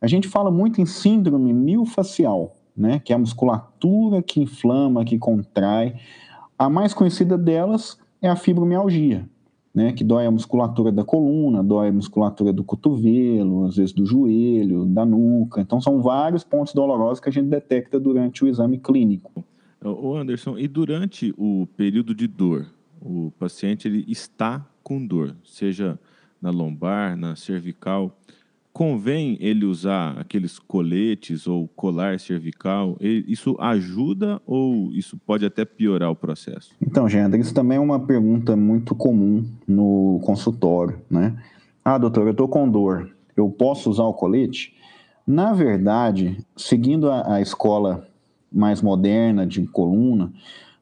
A 0.00 0.06
gente 0.06 0.28
fala 0.28 0.50
muito 0.50 0.80
em 0.80 0.86
síndrome 0.86 1.52
miofascial, 1.52 2.54
né, 2.78 3.00
que 3.00 3.12
é 3.12 3.16
a 3.16 3.18
musculatura 3.18 4.22
que 4.22 4.40
inflama, 4.40 5.04
que 5.04 5.18
contrai. 5.18 5.96
A 6.58 6.70
mais 6.70 6.94
conhecida 6.94 7.36
delas 7.36 7.98
é 8.22 8.28
a 8.28 8.36
fibromialgia, 8.36 9.28
né, 9.74 9.92
que 9.92 10.04
dói 10.04 10.26
a 10.26 10.30
musculatura 10.30 10.92
da 10.92 11.04
coluna, 11.04 11.62
dói 11.62 11.88
a 11.88 11.92
musculatura 11.92 12.52
do 12.52 12.62
cotovelo, 12.62 13.64
às 13.64 13.76
vezes 13.76 13.92
do 13.92 14.06
joelho, 14.06 14.86
da 14.86 15.04
nuca. 15.04 15.60
Então, 15.60 15.80
são 15.80 16.00
vários 16.00 16.44
pontos 16.44 16.72
dolorosos 16.72 17.20
que 17.20 17.28
a 17.28 17.32
gente 17.32 17.48
detecta 17.48 17.98
durante 17.98 18.44
o 18.44 18.48
exame 18.48 18.78
clínico. 18.78 19.44
O 19.84 20.14
Anderson, 20.14 20.58
e 20.58 20.66
durante 20.66 21.32
o 21.36 21.66
período 21.76 22.14
de 22.14 22.26
dor, 22.26 22.66
o 23.00 23.30
paciente 23.38 23.86
ele 23.86 24.04
está 24.08 24.64
com 24.82 25.04
dor, 25.06 25.36
seja 25.44 25.98
na 26.40 26.50
lombar, 26.50 27.16
na 27.16 27.36
cervical, 27.36 28.16
convém 28.78 29.36
ele 29.40 29.64
usar 29.64 30.16
aqueles 30.20 30.56
coletes 30.56 31.48
ou 31.48 31.66
colar 31.66 32.20
cervical? 32.20 32.96
Isso 33.00 33.56
ajuda 33.58 34.40
ou 34.46 34.92
isso 34.92 35.18
pode 35.26 35.44
até 35.44 35.64
piorar 35.64 36.12
o 36.12 36.14
processo? 36.14 36.76
Então, 36.80 37.08
Genda, 37.08 37.36
isso 37.36 37.52
também 37.52 37.76
é 37.76 37.80
uma 37.80 37.98
pergunta 37.98 38.54
muito 38.54 38.94
comum 38.94 39.44
no 39.66 40.20
consultório, 40.22 41.00
né? 41.10 41.36
Ah, 41.84 41.98
doutor, 41.98 42.24
eu 42.26 42.30
estou 42.30 42.46
com 42.46 42.70
dor, 42.70 43.10
eu 43.36 43.50
posso 43.50 43.90
usar 43.90 44.04
o 44.04 44.14
colete? 44.14 44.72
Na 45.26 45.52
verdade, 45.52 46.38
seguindo 46.56 47.10
a, 47.10 47.34
a 47.34 47.40
escola 47.40 48.06
mais 48.50 48.80
moderna 48.80 49.44
de 49.44 49.66
coluna, 49.66 50.32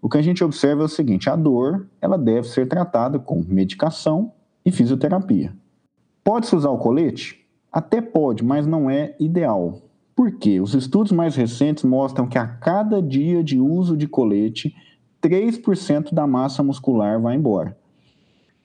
o 0.02 0.09
que 0.11 0.18
a 0.18 0.22
gente 0.22 0.44
observa 0.44 0.82
é 0.82 0.85
o 0.85 0.88
seguinte: 0.88 1.30
a 1.30 1.35
dor 1.35 1.87
ela 1.98 2.18
deve 2.18 2.46
ser 2.46 2.68
tratada 2.68 3.18
com 3.18 3.42
medicação 3.48 4.32
e 4.66 4.70
fisioterapia. 4.70 5.54
Pode-se 6.22 6.54
usar 6.54 6.68
o 6.68 6.76
colete? 6.76 7.45
Até 7.76 8.00
pode, 8.00 8.42
mas 8.42 8.66
não 8.66 8.88
é 8.88 9.14
ideal. 9.20 9.82
Por 10.14 10.30
quê? 10.38 10.62
Os 10.62 10.72
estudos 10.72 11.12
mais 11.12 11.36
recentes 11.36 11.84
mostram 11.84 12.26
que 12.26 12.38
a 12.38 12.46
cada 12.46 13.02
dia 13.02 13.44
de 13.44 13.60
uso 13.60 13.98
de 13.98 14.08
colete, 14.08 14.74
3% 15.20 16.14
da 16.14 16.26
massa 16.26 16.62
muscular 16.62 17.20
vai 17.20 17.36
embora. 17.36 17.76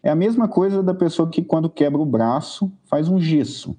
É 0.02 0.10
a 0.10 0.16
mesma 0.16 0.48
coisa 0.48 0.82
da 0.82 0.94
pessoa 0.94 1.30
que, 1.30 1.42
quando 1.42 1.70
quebra 1.70 2.00
o 2.00 2.06
braço, 2.06 2.72
faz 2.86 3.10
um 3.10 3.20
gesso. 3.20 3.76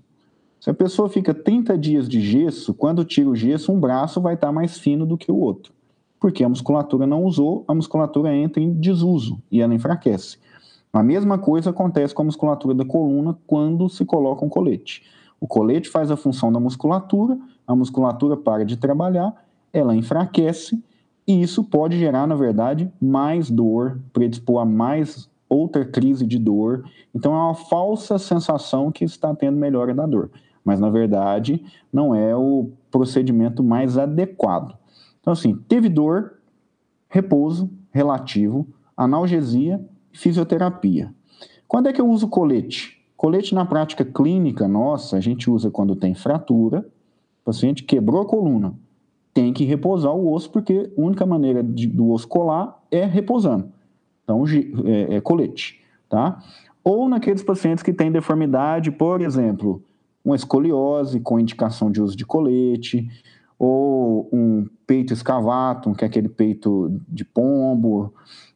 Se 0.61 0.69
a 0.69 0.75
pessoa 0.75 1.09
fica 1.09 1.33
30 1.33 1.79
dias 1.79 2.07
de 2.07 2.21
gesso, 2.21 2.75
quando 2.75 3.03
tira 3.03 3.31
o 3.31 3.35
gesso, 3.35 3.73
um 3.73 3.81
braço 3.81 4.21
vai 4.21 4.35
estar 4.35 4.53
mais 4.53 4.77
fino 4.77 5.07
do 5.07 5.17
que 5.17 5.33
o 5.33 5.39
outro. 5.39 5.73
Porque 6.21 6.45
a 6.45 6.49
musculatura 6.51 7.07
não 7.07 7.25
usou, 7.25 7.65
a 7.67 7.75
musculatura 7.75 8.37
entra 8.37 8.63
em 8.63 8.71
desuso 8.71 9.43
e 9.51 9.63
ela 9.63 9.75
enfraquece. 9.75 10.37
A 10.93 11.03
mesma 11.03 11.39
coisa 11.39 11.71
acontece 11.71 12.15
com 12.15 12.21
a 12.21 12.27
musculatura 12.27 12.75
da 12.75 12.85
coluna 12.85 13.35
quando 13.47 13.89
se 13.89 14.05
coloca 14.05 14.45
um 14.45 14.49
colete. 14.51 15.03
O 15.43 15.47
colete 15.49 15.89
faz 15.89 16.09
a 16.09 16.17
função 16.17 16.53
da 16.53 16.61
musculatura, 16.61 17.37
a 17.67 17.75
musculatura 17.75 18.37
para 18.37 18.65
de 18.65 18.77
trabalhar, 18.77 19.35
ela 19.73 19.93
enfraquece 19.93 20.81
e 21.27 21.43
isso 21.43 21.65
pode 21.65 21.99
gerar, 21.99 22.29
na 22.29 22.37
verdade, 22.37 22.89
mais 23.01 23.51
dor, 23.51 24.01
predispor 24.13 24.63
a 24.63 24.65
mais 24.65 25.29
outra 25.49 25.85
crise 25.85 26.25
de 26.25 26.39
dor. 26.39 26.89
Então 27.13 27.35
é 27.35 27.37
uma 27.37 27.57
falsa 27.57 28.21
sensação 28.21 28.93
que 28.93 29.05
está 29.05 29.35
tendo 29.35 29.57
melhora 29.57 29.93
da 29.93 30.07
dor, 30.07 30.31
mas 30.65 30.79
na 30.79 30.91
verdade 30.91 31.61
não 31.93 32.15
é 32.15 32.37
o 32.37 32.71
procedimento 32.89 33.65
mais 33.65 33.99
adequado. 33.99 34.79
Então 35.21 35.33
assim, 35.33 35.57
teve 35.67 35.89
dor, 35.89 36.35
repouso 37.09 37.69
relativo, 37.91 38.65
analgesia, 38.97 39.85
fisioterapia. 40.13 41.13
Quando 41.67 41.89
é 41.89 41.93
que 41.93 42.01
eu 42.01 42.09
uso 42.09 42.29
colete? 42.29 43.02
Colete 43.23 43.55
na 43.55 43.65
prática 43.65 44.05
clínica 44.05 44.67
nossa, 44.67 45.17
a 45.17 45.21
gente 45.21 45.49
usa 45.49 45.71
quando 45.71 45.95
tem 45.95 46.13
fratura, 46.13 46.81
o 46.81 47.45
paciente 47.45 47.85
quebrou 47.85 48.21
a 48.21 48.27
coluna, 48.27 48.75
tem 49.33 49.53
que 49.53 49.63
repousar 49.63 50.13
o 50.13 50.33
osso, 50.33 50.51
porque 50.51 50.91
a 50.99 51.01
única 51.01 51.25
maneira 51.25 51.63
de, 51.63 51.87
do 51.87 52.11
osso 52.11 52.27
colar 52.27 52.83
é 52.91 53.05
repousando. 53.05 53.71
Então, 54.25 54.43
é, 54.85 55.15
é 55.15 55.21
colete, 55.21 55.81
tá? 56.09 56.43
Ou 56.83 57.09
naqueles 57.09 57.45
pacientes 57.45 57.85
que 57.85 57.93
têm 57.93 58.11
deformidade, 58.11 58.91
por 58.91 59.21
exemplo, 59.21 59.81
uma 60.25 60.35
escoliose 60.35 61.21
com 61.21 61.39
indicação 61.39 61.93
de 61.93 62.03
uso 62.03 62.17
de 62.17 62.27
colete, 62.27 63.09
ou 63.57 64.29
um 64.33 64.67
peito 64.85 65.13
escavatum, 65.13 65.95
que 65.95 66.03
é 66.03 66.09
aquele 66.09 66.29
peito 66.29 67.01
de 67.09 67.25
pombo, 67.25 68.13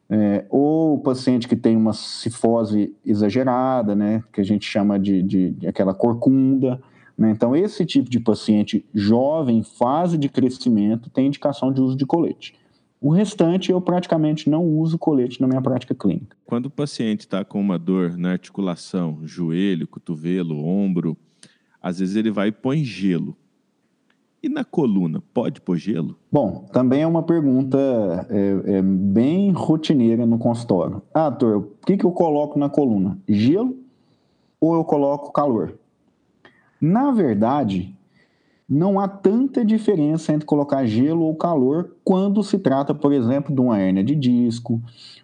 é, 0.09 0.45
ou 0.49 0.95
o 0.95 0.99
paciente 0.99 1.47
que 1.47 1.55
tem 1.55 1.75
uma 1.75 1.93
cifose 1.93 2.95
exagerada, 3.05 3.95
né, 3.95 4.23
que 4.31 4.39
a 4.39 4.43
gente 4.43 4.65
chama 4.65 4.97
de, 4.97 5.21
de, 5.21 5.51
de 5.51 5.67
aquela 5.67 5.93
corcunda. 5.93 6.81
Né? 7.17 7.31
Então, 7.31 7.55
esse 7.55 7.85
tipo 7.85 8.09
de 8.09 8.19
paciente 8.19 8.85
jovem, 8.93 9.63
fase 9.63 10.17
de 10.17 10.29
crescimento, 10.29 11.09
tem 11.09 11.27
indicação 11.27 11.73
de 11.73 11.81
uso 11.81 11.97
de 11.97 12.05
colete. 12.05 12.55
O 12.99 13.11
restante, 13.11 13.71
eu 13.71 13.79
praticamente 13.79 14.49
não 14.49 14.65
uso 14.65 14.97
colete 14.97 15.39
na 15.39 15.47
minha 15.47 15.61
prática 15.61 15.93
clínica. 15.93 16.35
Quando 16.45 16.65
o 16.65 16.71
paciente 16.71 17.21
está 17.21 17.45
com 17.45 17.59
uma 17.59 17.77
dor 17.77 18.17
na 18.17 18.31
articulação, 18.31 19.19
joelho, 19.23 19.87
cotovelo, 19.87 20.65
ombro, 20.65 21.15
às 21.81 21.99
vezes 21.99 22.15
ele 22.15 22.31
vai 22.31 22.47
e 22.47 22.51
põe 22.51 22.83
gelo. 22.83 23.37
E 24.41 24.47
na 24.47 24.63
coluna, 24.63 25.21
pode 25.33 25.59
pôr 25.59 25.77
gelo? 25.77 26.15
Bom, 26.31 26.67
também 26.71 27.01
é 27.01 27.07
uma 27.07 27.23
pergunta 27.23 27.77
é, 28.29 28.77
é 28.77 28.81
bem 28.81 29.51
rotineira 29.51 30.25
no 30.25 30.37
consultório. 30.37 31.01
Ah, 31.13 31.29
doutor, 31.29 31.57
o 31.57 31.85
que, 31.85 31.97
que 31.97 32.05
eu 32.05 32.11
coloco 32.11 32.59
na 32.59 32.69
coluna? 32.69 33.17
Gelo 33.27 33.75
ou 34.61 34.75
eu 34.75 34.83
coloco 34.83 35.31
calor? 35.31 35.73
Na 36.79 37.11
verdade, 37.11 37.96
não 38.69 38.99
há 38.99 39.07
tanta 39.07 39.63
diferença 39.63 40.33
entre 40.33 40.45
colocar 40.45 40.85
gelo 40.85 41.23
ou 41.23 41.35
calor 41.35 41.95
quando 42.03 42.43
se 42.43 42.59
trata, 42.59 42.93
por 42.93 43.13
exemplo, 43.13 43.55
de 43.55 43.61
uma 43.61 43.79
hernia 43.79 44.03
de 44.03 44.13
disco 44.13 44.81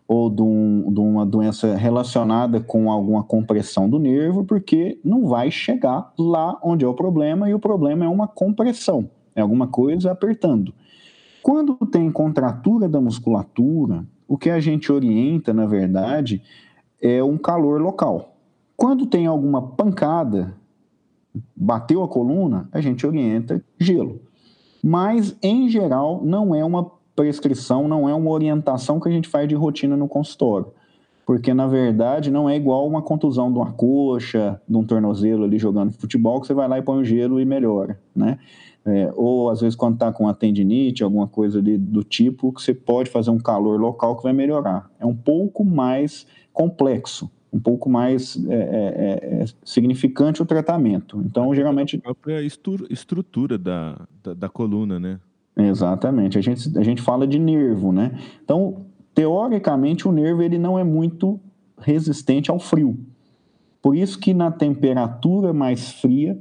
ou 0.08 0.30
de, 0.30 0.42
um, 0.42 0.92
de, 0.94 1.00
uma 1.00 1.26
doença 1.26 1.76
relacionada 1.76 2.62
com 2.62 2.90
alguma 2.90 3.24
compressão 3.24 3.90
do 3.90 4.00
nervo, 4.00 4.46
porque 4.46 4.98
não 5.04 5.28
vai 5.28 5.52
chegar 5.52 6.14
lá 6.18 6.58
onde 6.64 6.86
é 6.86 6.88
o 6.88 6.94
problema 6.94 7.50
e 7.50 7.54
o 7.54 7.60
problema 7.60 8.06
é 8.06 8.08
uma 8.08 8.28
compressão, 8.28 9.10
é 9.36 9.42
alguma 9.42 9.68
coisa 9.68 10.12
apertando. 10.12 10.74
Quando 11.42 11.76
tem 11.86 12.10
contratura 12.10 12.88
da 12.88 13.02
musculatura, 13.02 14.06
o 14.26 14.38
que 14.38 14.50
a 14.50 14.62
gente 14.62 14.90
orienta, 14.90 15.54
na 15.54 15.66
verdade, 15.66 16.42
é 17.02 17.22
um 17.22 17.38
calor 17.38 17.82
local. 17.82 18.38
Quando 18.78 19.06
tem 19.06 19.28
alguma 19.28 19.62
pancada, 19.62 20.56
bateu 21.56 22.04
a 22.04 22.08
coluna, 22.08 22.68
a 22.72 22.82
gente 22.82 23.06
orienta 23.06 23.64
gelo. 23.80 24.22
Mas, 24.84 25.36
em 25.42 25.70
geral, 25.70 26.22
não 26.24 26.54
é 26.54 26.64
uma 26.64 26.92
prescrição, 27.16 27.88
não 27.88 28.08
é 28.10 28.14
uma 28.14 28.30
orientação 28.30 29.00
que 29.00 29.08
a 29.08 29.12
gente 29.12 29.28
faz 29.28 29.48
de 29.48 29.56
rotina 29.56 29.96
no 29.96 30.08
consultório. 30.08 30.68
Porque, 31.26 31.54
na 31.54 31.68
verdade, 31.68 32.30
não 32.30 32.50
é 32.50 32.56
igual 32.56 32.86
uma 32.86 33.02
contusão 33.02 33.52
de 33.52 33.58
uma 33.58 33.72
coxa, 33.72 34.62
de 34.68 34.76
um 34.76 34.84
tornozelo 34.84 35.46
ali 35.46 35.58
jogando 35.58 35.94
futebol, 35.94 36.42
que 36.42 36.48
você 36.48 36.54
vai 36.54 36.68
lá 36.68 36.78
e 36.78 36.82
põe 36.82 37.00
o 37.00 37.06
gelo 37.06 37.40
e 37.40 37.46
melhora, 37.46 37.98
né? 38.14 38.38
É, 38.86 39.10
ou, 39.16 39.50
às 39.50 39.62
vezes, 39.62 39.78
quando 39.78 39.94
está 39.94 40.12
com 40.12 40.26
uma 40.26 40.34
tendinite, 40.34 41.04
alguma 41.04 41.26
coisa 41.26 41.60
ali 41.60 41.78
do 41.78 42.04
tipo, 42.04 42.52
que 42.52 42.62
você 42.62 42.74
pode 42.74 43.10
fazer 43.10 43.30
um 43.30 43.40
calor 43.40 43.80
local 43.80 44.18
que 44.18 44.24
vai 44.24 44.34
melhorar. 44.34 44.92
É 45.00 45.06
um 45.06 45.16
pouco 45.16 45.64
mais 45.64 46.28
complexo 46.52 47.32
um 47.54 47.60
pouco 47.60 47.88
mais 47.88 48.36
é, 48.48 48.54
é, 48.54 48.58
é, 48.58 49.42
é, 49.42 49.46
significante 49.64 50.42
o 50.42 50.46
tratamento. 50.46 51.22
Então, 51.24 51.54
geralmente. 51.54 51.98
A 51.98 52.02
própria 52.02 52.42
estrutura 52.42 53.58
da, 53.58 54.02
da, 54.24 54.34
da, 54.34 54.50
coluna, 54.50 55.00
né? 55.00 55.20
Exatamente. 55.56 56.38
A 56.38 56.42
gente, 56.42 56.76
a 56.78 56.84
gente 56.84 57.02
fala 57.02 57.28
de 57.28 57.38
nervo, 57.38 57.92
né? 57.92 58.18
Então, 58.44 58.88
teoricamente, 59.14 60.08
o 60.08 60.12
nervo 60.12 60.42
ele 60.42 60.58
não 60.58 60.80
é 60.80 60.84
muito 60.84 61.40
resistente 61.78 62.50
ao 62.50 62.58
frio. 62.58 62.98
Por 63.82 63.96
isso 63.96 64.20
que 64.20 64.34
na 64.34 64.50
temperatura 64.50 65.54
mais 65.54 65.92
fria, 65.92 66.40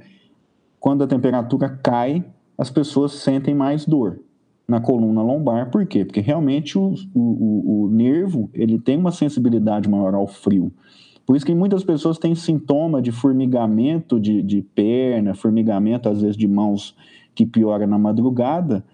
quando 0.80 1.04
a 1.04 1.06
temperatura 1.06 1.68
cai, 1.68 2.24
as 2.56 2.70
pessoas 2.70 3.12
sentem 3.12 3.54
mais 3.54 3.84
dor 3.84 4.20
na 4.66 4.80
coluna 4.80 5.22
lombar. 5.22 5.70
Por 5.70 5.86
quê? 5.86 6.04
Porque 6.04 6.20
realmente 6.20 6.78
o, 6.78 6.94
o, 7.14 7.84
o 7.84 7.88
nervo 7.88 8.50
ele 8.54 8.78
tem 8.78 8.96
uma 8.96 9.12
sensibilidade 9.12 9.88
maior 9.88 10.14
ao 10.14 10.26
frio. 10.26 10.72
Por 11.26 11.36
isso 11.36 11.46
que 11.46 11.54
muitas 11.54 11.84
pessoas 11.84 12.18
têm 12.18 12.34
sintoma 12.34 13.00
de 13.00 13.12
formigamento 13.12 14.18
de, 14.18 14.42
de 14.42 14.62
perna, 14.62 15.34
formigamento 15.34 16.08
às 16.08 16.20
vezes 16.20 16.36
de 16.36 16.48
mãos 16.48 16.96
que 17.34 17.46
piora 17.46 17.86
na 17.86 17.98
madrugada, 17.98 18.84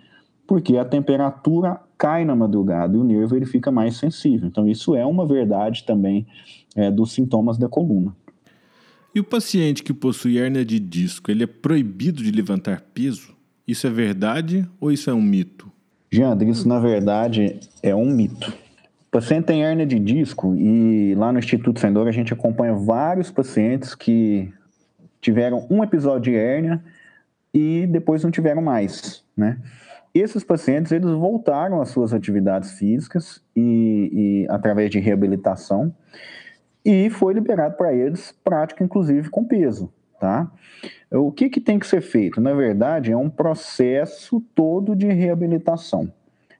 porque 0.46 0.76
a 0.76 0.84
temperatura 0.84 1.80
cai 1.96 2.24
na 2.24 2.36
madrugada 2.36 2.96
e 2.96 3.00
o 3.00 3.04
nervo 3.04 3.34
ele 3.34 3.46
fica 3.46 3.70
mais 3.70 3.96
sensível. 3.96 4.46
Então 4.46 4.68
isso 4.68 4.94
é 4.94 5.04
uma 5.04 5.26
verdade 5.26 5.84
também 5.84 6.26
é, 6.76 6.90
dos 6.90 7.12
sintomas 7.12 7.58
da 7.58 7.68
coluna. 7.68 8.14
E 9.14 9.20
o 9.20 9.24
paciente 9.24 9.82
que 9.82 9.92
possui 9.92 10.38
hérnia 10.38 10.64
de 10.64 10.78
disco, 10.78 11.30
ele 11.30 11.42
é 11.42 11.46
proibido 11.46 12.22
de 12.22 12.30
levantar 12.30 12.82
peso? 12.94 13.36
Isso 13.68 13.86
é 13.86 13.90
verdade 13.90 14.66
ou 14.80 14.90
isso 14.90 15.10
é 15.10 15.12
um 15.12 15.20
mito? 15.20 15.70
Jeandro, 16.10 16.48
isso 16.48 16.66
na 16.66 16.80
verdade 16.80 17.60
é 17.82 17.94
um 17.94 18.06
mito. 18.06 18.48
O 18.48 19.10
paciente 19.10 19.44
tem 19.44 19.62
hernia 19.62 19.84
de 19.84 19.98
disco 19.98 20.54
e 20.54 21.14
lá 21.14 21.30
no 21.30 21.38
Instituto 21.38 21.78
Sendor 21.78 22.08
a 22.08 22.10
gente 22.10 22.32
acompanha 22.32 22.72
vários 22.72 23.30
pacientes 23.30 23.94
que 23.94 24.50
tiveram 25.20 25.66
um 25.68 25.84
episódio 25.84 26.32
de 26.32 26.38
hérnia 26.38 26.82
e 27.52 27.86
depois 27.86 28.24
não 28.24 28.30
tiveram 28.30 28.62
mais, 28.62 29.22
né? 29.36 29.58
Esses 30.14 30.42
pacientes 30.42 30.90
eles 30.90 31.10
voltaram 31.10 31.82
às 31.82 31.90
suas 31.90 32.14
atividades 32.14 32.72
físicas 32.72 33.42
e, 33.54 34.10
e 34.12 34.46
através 34.48 34.90
de 34.90 34.98
reabilitação 34.98 35.94
e 36.82 37.10
foi 37.10 37.34
liberado 37.34 37.76
para 37.76 37.92
eles 37.92 38.34
prática 38.42 38.82
inclusive 38.82 39.28
com 39.28 39.44
peso, 39.44 39.92
tá? 40.18 40.50
O 41.10 41.32
que, 41.32 41.48
que 41.48 41.60
tem 41.60 41.78
que 41.78 41.86
ser 41.86 42.00
feito? 42.00 42.40
Na 42.40 42.52
verdade, 42.52 43.12
é 43.12 43.16
um 43.16 43.30
processo 43.30 44.42
todo 44.54 44.94
de 44.94 45.06
reabilitação. 45.06 46.12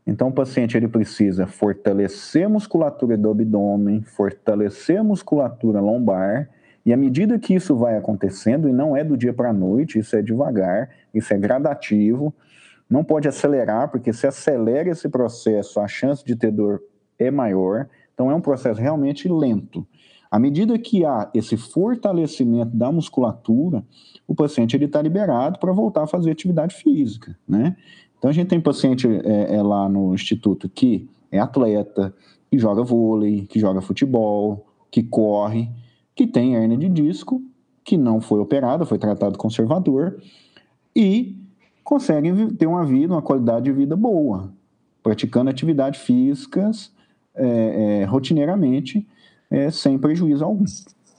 Então, 0.06 0.28
o 0.28 0.32
paciente 0.32 0.74
ele 0.74 0.88
precisa 0.88 1.46
fortalecer 1.46 2.46
a 2.46 2.48
musculatura 2.48 3.14
do 3.16 3.30
abdômen, 3.30 4.00
fortalecer 4.02 4.98
a 4.98 5.04
musculatura 5.04 5.80
lombar, 5.80 6.48
e 6.86 6.94
à 6.94 6.96
medida 6.96 7.38
que 7.38 7.54
isso 7.54 7.76
vai 7.76 7.98
acontecendo, 7.98 8.70
e 8.70 8.72
não 8.72 8.96
é 8.96 9.04
do 9.04 9.18
dia 9.18 9.34
para 9.34 9.50
a 9.50 9.52
noite, 9.52 9.98
isso 9.98 10.16
é 10.16 10.22
devagar, 10.22 10.88
isso 11.12 11.34
é 11.34 11.36
gradativo, 11.36 12.34
não 12.88 13.04
pode 13.04 13.28
acelerar, 13.28 13.90
porque 13.90 14.10
se 14.10 14.26
acelera 14.26 14.88
esse 14.88 15.10
processo, 15.10 15.78
a 15.78 15.86
chance 15.86 16.24
de 16.24 16.34
ter 16.34 16.50
dor 16.50 16.80
é 17.18 17.30
maior. 17.30 17.86
Então, 18.14 18.30
é 18.30 18.34
um 18.34 18.40
processo 18.40 18.80
realmente 18.80 19.28
lento. 19.28 19.86
À 20.30 20.38
medida 20.38 20.78
que 20.78 21.04
há 21.04 21.30
esse 21.34 21.56
fortalecimento 21.56 22.76
da 22.76 22.92
musculatura, 22.92 23.84
o 24.26 24.34
paciente 24.34 24.76
está 24.76 25.00
liberado 25.00 25.58
para 25.58 25.72
voltar 25.72 26.02
a 26.02 26.06
fazer 26.06 26.30
atividade 26.30 26.74
física, 26.74 27.36
né? 27.48 27.76
Então 28.18 28.30
a 28.30 28.32
gente 28.32 28.48
tem 28.48 28.60
paciente 28.60 29.06
é, 29.06 29.56
é, 29.56 29.62
lá 29.62 29.88
no 29.88 30.14
instituto 30.14 30.68
que 30.68 31.08
é 31.30 31.38
atleta, 31.38 32.14
que 32.50 32.58
joga 32.58 32.82
vôlei, 32.82 33.46
que 33.46 33.60
joga 33.60 33.80
futebol, 33.80 34.66
que 34.90 35.02
corre, 35.02 35.70
que 36.14 36.26
tem 36.26 36.54
hernia 36.54 36.76
de 36.76 36.88
disco, 36.88 37.40
que 37.84 37.96
não 37.96 38.20
foi 38.20 38.40
operada, 38.40 38.84
foi 38.84 38.98
tratado 38.98 39.38
conservador 39.38 40.20
e 40.94 41.36
conseguem 41.84 42.50
ter 42.50 42.66
uma 42.66 42.84
vida, 42.84 43.14
uma 43.14 43.22
qualidade 43.22 43.66
de 43.66 43.72
vida 43.72 43.96
boa, 43.96 44.52
praticando 45.02 45.48
atividades 45.48 46.00
físicas 46.00 46.92
é, 47.34 48.00
é, 48.02 48.04
rotineiramente 48.04 49.06
é, 49.50 49.70
sem 49.70 49.98
prejuízo 49.98 50.44
algum. 50.44 50.64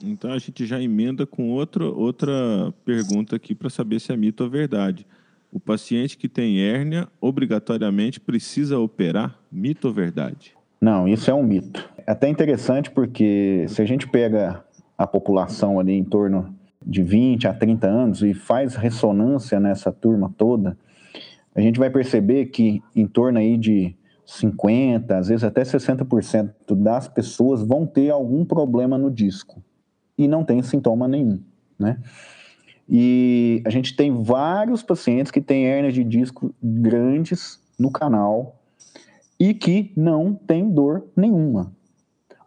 Então 0.02 0.32
a 0.32 0.38
gente 0.38 0.64
já 0.64 0.80
emenda 0.80 1.26
com 1.26 1.50
outra, 1.50 1.84
outra 1.84 2.72
pergunta 2.84 3.36
aqui 3.36 3.54
para 3.54 3.68
saber 3.68 4.00
se 4.00 4.12
é 4.12 4.16
mito 4.16 4.42
ou 4.42 4.50
verdade. 4.50 5.06
O 5.52 5.58
paciente 5.58 6.16
que 6.16 6.28
tem 6.28 6.60
hérnia 6.60 7.08
obrigatoriamente 7.20 8.20
precisa 8.20 8.78
operar? 8.78 9.36
Mito 9.50 9.88
ou 9.88 9.94
verdade? 9.94 10.54
Não, 10.80 11.06
isso 11.06 11.30
é 11.30 11.34
um 11.34 11.42
mito. 11.42 11.88
É 12.06 12.12
até 12.12 12.28
interessante 12.28 12.90
porque 12.90 13.66
se 13.68 13.82
a 13.82 13.84
gente 13.84 14.08
pega 14.08 14.64
a 14.96 15.06
população 15.06 15.78
ali 15.78 15.92
em 15.92 16.04
torno 16.04 16.54
de 16.84 17.02
20 17.02 17.48
a 17.48 17.52
30 17.52 17.86
anos 17.86 18.22
e 18.22 18.32
faz 18.32 18.76
ressonância 18.76 19.60
nessa 19.60 19.92
turma 19.92 20.32
toda, 20.38 20.78
a 21.54 21.60
gente 21.60 21.78
vai 21.78 21.90
perceber 21.90 22.46
que 22.46 22.82
em 22.94 23.06
torno 23.06 23.38
aí 23.38 23.58
de 23.58 23.94
50, 24.30 25.16
às 25.16 25.28
vezes 25.28 25.42
até 25.42 25.62
60% 25.62 26.52
das 26.76 27.08
pessoas 27.08 27.62
vão 27.62 27.84
ter 27.84 28.10
algum 28.10 28.44
problema 28.44 28.96
no 28.96 29.10
disco 29.10 29.62
e 30.16 30.28
não 30.28 30.44
tem 30.44 30.62
sintoma 30.62 31.08
nenhum, 31.08 31.42
né? 31.78 31.98
E 32.88 33.62
a 33.64 33.70
gente 33.70 33.96
tem 33.96 34.22
vários 34.22 34.82
pacientes 34.82 35.30
que 35.32 35.40
têm 35.40 35.66
hernias 35.66 35.94
de 35.94 36.04
disco 36.04 36.54
grandes 36.62 37.60
no 37.78 37.90
canal 37.90 38.60
e 39.38 39.54
que 39.54 39.92
não 39.96 40.34
têm 40.34 40.70
dor 40.70 41.06
nenhuma. 41.16 41.72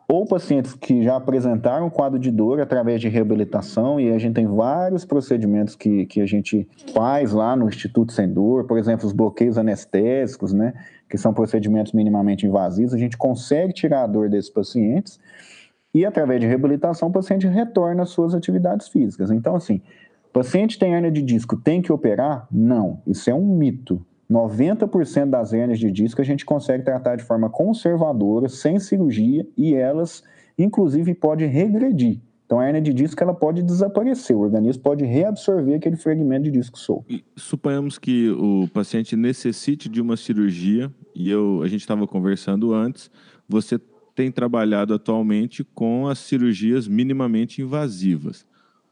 Ou 0.07 0.25
pacientes 0.25 0.73
que 0.73 1.01
já 1.01 1.15
apresentaram 1.15 1.89
quadro 1.89 2.19
de 2.19 2.29
dor 2.29 2.59
através 2.59 2.99
de 3.01 3.07
reabilitação, 3.07 3.99
e 3.99 4.11
a 4.11 4.19
gente 4.19 4.35
tem 4.35 4.45
vários 4.45 5.05
procedimentos 5.05 5.75
que, 5.75 6.05
que 6.05 6.21
a 6.21 6.25
gente 6.25 6.67
faz 6.93 7.31
lá 7.31 7.55
no 7.55 7.67
Instituto 7.67 8.11
Sem 8.11 8.31
Dor, 8.31 8.65
por 8.65 8.77
exemplo, 8.77 9.07
os 9.07 9.13
bloqueios 9.13 9.57
anestésicos, 9.57 10.53
né? 10.53 10.73
Que 11.13 11.17
são 11.19 11.31
procedimentos 11.31 11.93
minimamente 11.93 12.47
invasivos, 12.47 12.91
a 12.91 12.97
gente 12.97 13.15
consegue 13.15 13.71
tirar 13.71 14.01
a 14.01 14.07
dor 14.07 14.31
desses 14.31 14.49
pacientes 14.49 15.19
e, 15.93 16.07
através 16.07 16.41
de 16.41 16.47
reabilitação, 16.47 17.09
o 17.09 17.11
paciente 17.11 17.45
retorna 17.45 18.01
às 18.01 18.09
suas 18.09 18.33
atividades 18.33 18.87
físicas. 18.87 19.29
Então, 19.29 19.55
assim, 19.55 19.79
paciente 20.33 20.79
tem 20.79 20.95
hernia 20.95 21.11
de 21.11 21.21
disco, 21.21 21.55
tem 21.55 21.83
que 21.83 21.91
operar? 21.93 22.47
Não, 22.51 22.99
isso 23.05 23.29
é 23.29 23.33
um 23.35 23.45
mito. 23.45 24.03
90% 24.27 25.29
das 25.29 25.53
hernias 25.53 25.77
de 25.77 25.91
disco 25.91 26.19
a 26.19 26.25
gente 26.25 26.43
consegue 26.43 26.83
tratar 26.83 27.15
de 27.15 27.23
forma 27.23 27.47
conservadora, 27.47 28.49
sem 28.49 28.79
cirurgia, 28.79 29.45
e 29.55 29.75
elas, 29.75 30.23
inclusive, 30.57 31.13
podem 31.13 31.47
regredir. 31.47 32.21
Então 32.53 32.61
a 32.61 32.67
hernia 32.67 32.83
de 32.83 32.93
disco 32.93 33.23
ela 33.23 33.33
pode 33.33 33.63
desaparecer, 33.63 34.35
o 34.35 34.41
organismo 34.41 34.83
pode 34.83 35.03
reabsorver 35.03 35.73
aquele 35.73 35.95
fragmento 35.95 36.43
de 36.43 36.51
disco 36.51 36.77
solto. 36.77 37.03
E 37.09 37.23
suponhamos 37.35 37.97
que 37.97 38.29
o 38.29 38.67
paciente 38.71 39.15
necessite 39.15 39.89
de 39.89 39.99
uma 39.99 40.15
cirurgia, 40.15 40.93
e 41.15 41.31
eu, 41.31 41.63
a 41.63 41.67
gente 41.67 41.81
estava 41.81 42.05
conversando 42.05 42.71
antes, 42.71 43.09
você 43.49 43.81
tem 44.13 44.31
trabalhado 44.31 44.93
atualmente 44.93 45.63
com 45.63 46.07
as 46.07 46.19
cirurgias 46.19 46.87
minimamente 46.87 47.59
invasivas. 47.59 48.45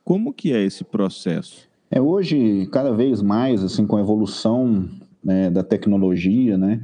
Como 0.04 0.34
que 0.34 0.52
é 0.52 0.63
esse 0.63 0.84
processo? 0.84 1.69
É, 1.91 2.02
hoje, 2.02 2.67
cada 2.71 2.91
vez 2.91 3.21
mais, 3.21 3.63
assim, 3.63 3.86
com 3.86 3.97
a 3.97 4.02
evolução 4.02 4.89
né, 5.24 5.52
da 5.52 5.63
tecnologia, 5.63 6.58
né, 6.58 6.82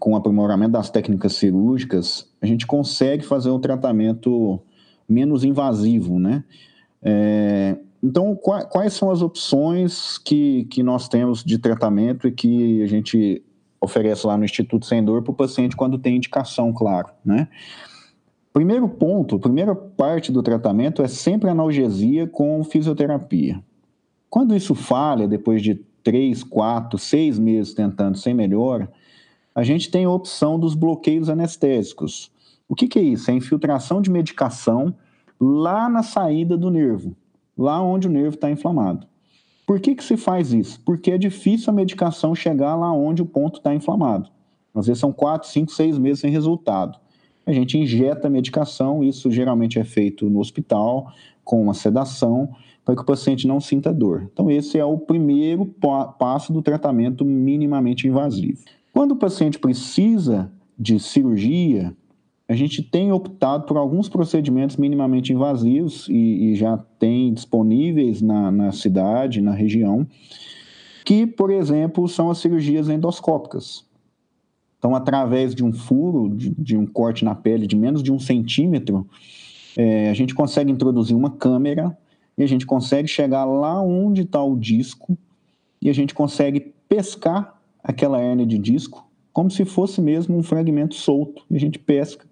com 0.00 0.14
o 0.14 0.16
aprimoramento 0.16 0.72
das 0.72 0.90
técnicas 0.90 1.34
cirúrgicas, 1.34 2.28
a 2.42 2.46
gente 2.46 2.66
consegue 2.66 3.24
fazer 3.24 3.50
um 3.50 3.60
tratamento 3.60 4.60
menos 5.08 5.44
invasivo, 5.44 6.18
né? 6.18 6.44
É, 7.02 7.76
então, 8.02 8.36
quais 8.36 8.92
são 8.92 9.10
as 9.10 9.22
opções 9.22 10.18
que, 10.18 10.64
que 10.66 10.82
nós 10.82 11.08
temos 11.08 11.42
de 11.42 11.58
tratamento 11.58 12.28
e 12.28 12.32
que 12.32 12.82
a 12.82 12.86
gente 12.86 13.42
oferece 13.80 14.26
lá 14.26 14.36
no 14.36 14.44
Instituto 14.44 14.86
Sem 14.86 15.04
Dor 15.04 15.22
para 15.22 15.32
o 15.32 15.36
paciente 15.36 15.76
quando 15.76 15.98
tem 15.98 16.16
indicação, 16.16 16.72
claro, 16.72 17.08
né? 17.24 17.48
Primeiro 18.52 18.88
ponto, 18.88 19.38
primeira 19.38 19.74
parte 19.74 20.32
do 20.32 20.42
tratamento 20.42 21.02
é 21.02 21.08
sempre 21.08 21.48
analgesia 21.48 22.26
com 22.26 22.62
fisioterapia. 22.64 23.62
Quando 24.28 24.54
isso 24.54 24.74
falha, 24.74 25.28
depois 25.28 25.62
de 25.62 25.74
três, 26.02 26.42
quatro, 26.42 26.98
seis 26.98 27.38
meses 27.38 27.74
tentando 27.74 28.16
sem 28.16 28.34
melhora, 28.34 28.90
a 29.54 29.62
gente 29.62 29.90
tem 29.90 30.04
a 30.04 30.10
opção 30.10 30.58
dos 30.58 30.74
bloqueios 30.74 31.28
anestésicos. 31.28 32.32
O 32.68 32.74
que, 32.74 32.86
que 32.86 32.98
é 32.98 33.02
isso? 33.02 33.30
É 33.30 33.34
infiltração 33.34 34.02
de 34.02 34.10
medicação 34.10 34.94
lá 35.40 35.88
na 35.88 36.02
saída 36.02 36.56
do 36.56 36.70
nervo, 36.70 37.16
lá 37.56 37.80
onde 37.80 38.06
o 38.06 38.10
nervo 38.10 38.34
está 38.34 38.50
inflamado. 38.50 39.06
Por 39.66 39.80
que, 39.80 39.94
que 39.94 40.04
se 40.04 40.16
faz 40.16 40.52
isso? 40.52 40.80
Porque 40.84 41.10
é 41.10 41.18
difícil 41.18 41.70
a 41.70 41.76
medicação 41.76 42.34
chegar 42.34 42.74
lá 42.74 42.92
onde 42.92 43.22
o 43.22 43.26
ponto 43.26 43.58
está 43.58 43.74
inflamado. 43.74 44.30
Às 44.74 44.86
vezes 44.86 45.00
são 45.00 45.12
4, 45.12 45.48
5, 45.48 45.72
6 45.72 45.98
meses 45.98 46.20
sem 46.20 46.30
resultado. 46.30 46.98
A 47.44 47.52
gente 47.52 47.78
injeta 47.78 48.28
a 48.28 48.30
medicação, 48.30 49.02
isso 49.02 49.30
geralmente 49.30 49.78
é 49.78 49.84
feito 49.84 50.28
no 50.28 50.38
hospital, 50.38 51.10
com 51.42 51.62
uma 51.62 51.72
sedação, 51.72 52.50
para 52.84 52.94
que 52.94 53.02
o 53.02 53.06
paciente 53.06 53.46
não 53.46 53.60
sinta 53.60 53.92
dor. 53.92 54.28
Então, 54.32 54.50
esse 54.50 54.78
é 54.78 54.84
o 54.84 54.98
primeiro 54.98 55.66
passo 56.18 56.52
do 56.52 56.62
tratamento 56.62 57.24
minimamente 57.24 58.06
invasivo. 58.06 58.64
Quando 58.92 59.12
o 59.12 59.16
paciente 59.16 59.58
precisa 59.58 60.50
de 60.78 60.98
cirurgia, 61.00 61.94
a 62.48 62.54
gente 62.54 62.82
tem 62.82 63.12
optado 63.12 63.66
por 63.66 63.76
alguns 63.76 64.08
procedimentos 64.08 64.76
minimamente 64.76 65.32
invasivos 65.32 66.08
e, 66.08 66.50
e 66.50 66.54
já 66.54 66.78
tem 66.98 67.32
disponíveis 67.32 68.22
na, 68.22 68.50
na 68.50 68.72
cidade, 68.72 69.42
na 69.42 69.52
região, 69.52 70.06
que, 71.04 71.26
por 71.26 71.50
exemplo, 71.50 72.08
são 72.08 72.30
as 72.30 72.38
cirurgias 72.38 72.88
endoscópicas. 72.88 73.86
Então, 74.78 74.94
através 74.94 75.54
de 75.54 75.64
um 75.64 75.72
furo, 75.72 76.34
de, 76.34 76.50
de 76.50 76.76
um 76.76 76.86
corte 76.86 77.24
na 77.24 77.34
pele 77.34 77.66
de 77.66 77.76
menos 77.76 78.02
de 78.02 78.10
um 78.10 78.18
centímetro, 78.18 79.06
É, 79.76 80.10
a 80.10 80.14
gente 80.14 80.34
consegue 80.34 80.72
introduzir 80.72 81.14
uma 81.16 81.30
câmera 81.30 81.96
e 82.36 82.42
a 82.42 82.48
gente 82.48 82.66
consegue 82.66 83.06
chegar 83.06 83.44
lá 83.44 83.80
onde 83.80 84.22
está 84.22 84.42
o 84.42 84.56
disco 84.56 85.16
e 85.80 85.88
a 85.88 85.92
gente 85.92 86.12
consegue 86.12 86.74
pescar 86.88 87.60
aquela 87.80 88.20
hernia 88.20 88.46
de 88.46 88.58
disco 88.58 89.06
como 89.32 89.50
se 89.50 89.64
fosse 89.64 90.00
mesmo 90.00 90.36
um 90.36 90.42
fragmento 90.42 90.96
solto. 90.96 91.44
E 91.48 91.54
a 91.54 91.60
gente 91.60 91.78
pesca 91.78 92.26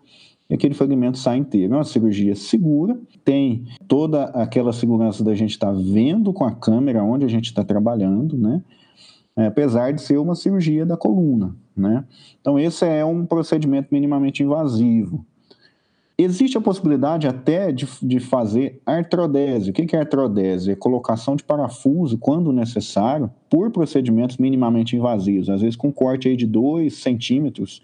e 0.48 0.54
aquele 0.54 0.74
fragmento 0.74 1.18
sai 1.18 1.38
inteiro. 1.38 1.74
É 1.74 1.76
uma 1.76 1.85
cirurgia 1.85 2.35
segura, 2.35 2.98
tem 3.24 3.64
toda 3.88 4.24
aquela 4.26 4.72
segurança 4.72 5.24
da 5.24 5.35
gente 5.35 5.50
estar 5.50 5.72
tá 5.72 5.78
vendo 5.78 6.32
com 6.32 6.44
a 6.44 6.54
câmera 6.54 7.02
onde 7.02 7.24
a 7.24 7.28
gente 7.28 7.46
está 7.46 7.64
trabalhando, 7.64 8.37
né? 8.37 8.62
É, 9.37 9.46
apesar 9.46 9.92
de 9.92 10.00
ser 10.00 10.16
uma 10.16 10.35
cirurgia 10.35 10.87
da 10.87 10.96
coluna, 10.96 11.54
né? 11.76 12.04
Então 12.40 12.59
esse 12.59 12.87
é 12.87 13.04
um 13.04 13.26
procedimento 13.26 13.88
minimamente 13.90 14.42
invasivo. 14.42 15.26
Existe 16.18 16.57
a 16.57 16.62
possibilidade 16.62 17.26
até 17.26 17.70
de, 17.70 17.87
de 18.02 18.20
fazer 18.20 18.81
artrodese. 18.87 19.70
O 19.70 19.72
que 19.74 19.94
é 19.94 19.98
artrodese? 19.98 20.70
É 20.70 20.74
colocação 20.74 21.37
de 21.37 21.44
parafuso, 21.44 22.16
quando 22.16 22.50
necessário, 22.52 23.31
por 23.50 23.70
procedimentos 23.70 24.38
minimamente 24.38 24.96
invasivos. 24.96 25.50
Às 25.50 25.61
vezes 25.61 25.76
com 25.76 25.92
corte 25.92 26.29
aí 26.29 26.35
de 26.35 26.46
2 26.46 26.94
centímetros, 26.94 27.83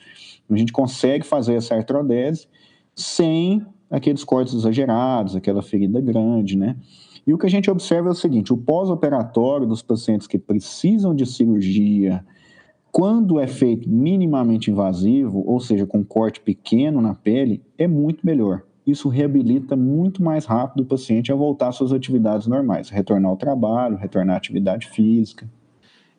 a 0.50 0.56
gente 0.56 0.72
consegue 0.72 1.26
fazer 1.26 1.56
essa 1.56 1.74
artrodese 1.74 2.48
sem 2.94 3.66
aqueles 3.90 4.24
cortes 4.24 4.54
exagerados, 4.54 5.36
aquela 5.36 5.60
ferida 5.60 6.00
grande, 6.00 6.56
né? 6.56 6.76
E 7.26 7.34
o 7.34 7.38
que 7.38 7.46
a 7.46 7.50
gente 7.50 7.70
observa 7.70 8.08
é 8.08 8.12
o 8.12 8.14
seguinte: 8.14 8.50
o 8.50 8.56
pós-operatório 8.56 9.66
dos 9.66 9.82
pacientes 9.82 10.26
que 10.26 10.38
precisam 10.38 11.14
de 11.14 11.26
cirurgia 11.26 12.24
quando 12.92 13.40
é 13.40 13.46
feito 13.46 13.88
minimamente 13.88 14.70
invasivo, 14.70 15.42
ou 15.46 15.58
seja, 15.58 15.86
com 15.86 16.04
corte 16.04 16.40
pequeno 16.40 17.00
na 17.00 17.14
pele, 17.14 17.62
é 17.78 17.88
muito 17.88 18.24
melhor. 18.24 18.62
Isso 18.86 19.08
reabilita 19.08 19.74
muito 19.74 20.22
mais 20.22 20.44
rápido 20.44 20.82
o 20.82 20.86
paciente 20.86 21.32
a 21.32 21.34
voltar 21.34 21.68
às 21.68 21.76
suas 21.76 21.90
atividades 21.90 22.46
normais, 22.46 22.90
retornar 22.90 23.30
ao 23.30 23.36
trabalho, 23.36 23.96
retornar 23.96 24.34
à 24.34 24.36
atividade 24.36 24.88
física. 24.88 25.50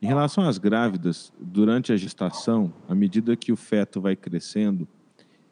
Em 0.02 0.08
relação 0.08 0.46
às 0.46 0.58
grávidas, 0.58 1.32
durante 1.40 1.94
a 1.94 1.96
gestação, 1.96 2.74
à 2.90 2.96
medida 2.96 3.36
que 3.36 3.52
o 3.52 3.56
feto 3.56 4.02
vai 4.02 4.16
crescendo, 4.16 4.88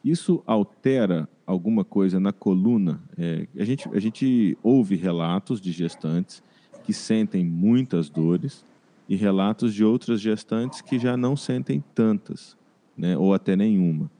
isso 0.04 0.42
altera 0.44 1.28
alguma 1.46 1.84
coisa 1.84 2.18
na 2.18 2.32
coluna? 2.32 3.00
É, 3.16 3.46
a, 3.56 3.64
gente, 3.64 3.88
a 3.92 4.00
gente 4.00 4.58
ouve 4.60 4.96
relatos 4.96 5.60
de 5.60 5.70
gestantes 5.70 6.42
que 6.82 6.92
sentem 6.92 7.44
muitas 7.44 8.10
dores, 8.10 8.64
e 9.12 9.16
relatos 9.16 9.74
de 9.74 9.84
outras 9.84 10.22
gestantes 10.22 10.80
que 10.80 10.98
já 10.98 11.18
não 11.18 11.36
sentem 11.36 11.84
tantas, 11.94 12.56
né, 12.96 13.14
ou 13.14 13.34
até 13.34 13.54
nenhuma. 13.54 14.10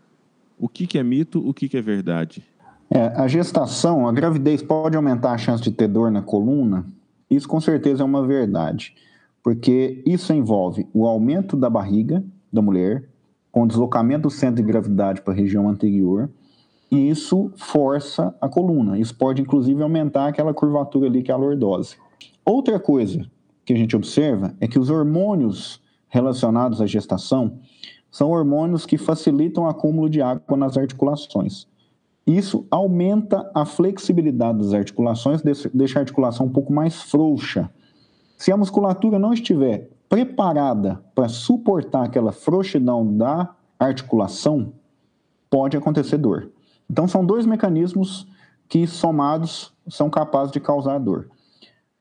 O 0.59 0.69
que, 0.69 0.87
que 0.87 0.99
é 0.99 1.03
mito, 1.03 1.43
o 1.49 1.55
que, 1.55 1.67
que 1.67 1.79
é 1.79 1.81
verdade? 1.81 2.45
É, 2.91 3.07
a 3.07 3.27
gestação, 3.27 4.07
a 4.07 4.13
gravidez 4.13 4.63
pode 4.63 4.95
aumentar 4.95 5.33
a 5.33 5.39
chance 5.39 5.63
de 5.63 5.71
ter 5.71 5.89
dor 5.89 6.11
na 6.11 6.21
coluna? 6.21 6.85
Isso 7.31 7.49
com 7.49 7.59
certeza 7.59 8.03
é 8.03 8.05
uma 8.05 8.27
verdade, 8.27 8.95
porque 9.43 10.03
isso 10.05 10.31
envolve 10.35 10.87
o 10.93 11.07
aumento 11.07 11.57
da 11.57 11.71
barriga 11.71 12.23
da 12.53 12.61
mulher, 12.61 13.09
com 13.51 13.67
deslocamento 13.67 14.25
do 14.25 14.31
centro 14.31 14.57
de 14.57 14.63
gravidade 14.63 15.23
para 15.23 15.33
a 15.33 15.37
região 15.37 15.71
anterior, 15.71 16.29
e 16.91 17.09
isso 17.09 17.51
força 17.57 18.35
a 18.43 18.47
coluna. 18.47 18.99
Isso 18.99 19.17
pode, 19.17 19.41
inclusive, 19.41 19.83
aumentar 19.83 20.29
aquela 20.29 20.53
curvatura 20.53 21.07
ali 21.07 21.23
que 21.23 21.31
é 21.31 21.35
a 21.35 21.39
lordose. 21.39 21.97
Outra 22.45 22.79
coisa 22.79 23.27
que 23.65 23.73
a 23.73 23.77
gente 23.77 23.97
observa 23.97 24.55
é 24.61 24.67
que 24.67 24.79
os 24.79 24.91
hormônios 24.91 25.81
relacionados 26.09 26.81
à 26.81 26.87
gestação 26.87 27.59
são 28.11 28.31
hormônios 28.31 28.85
que 28.85 28.99
facilitam 28.99 29.65
o 29.65 29.69
acúmulo 29.69 30.09
de 30.11 30.21
água 30.21 30.57
nas 30.57 30.77
articulações. 30.77 31.67
Isso 32.27 32.67
aumenta 32.71 33.51
a 33.55 33.65
flexibilidade 33.65 34.59
das 34.59 34.75
articulações, 34.75 35.43
deixa 35.73 35.99
a 35.99 36.03
articulação 36.03 36.47
um 36.47 36.53
pouco 36.53 36.73
mais 36.73 37.03
frouxa. 37.03 37.71
Se 38.37 38.53
a 38.53 38.57
musculatura 38.57 39.19
não 39.19 39.33
estiver 39.33 39.91
preparada 40.09 41.03
para 41.15 41.29
suportar 41.29 42.05
aquela 42.05 42.33
frouxidão 42.33 43.17
da 43.17 43.55
articulação, 43.79 44.73
pode 45.49 45.77
acontecer 45.77 46.19
dor. 46.19 46.51
Então, 46.89 47.09
são 47.09 47.25
dois 47.25 47.47
mecanismos 47.47 48.27
que, 48.69 48.87
somados, 48.87 49.73
são 49.89 50.11
capazes 50.11 50.53
de 50.53 50.61
causar 50.61 50.99
dor. 50.99 51.29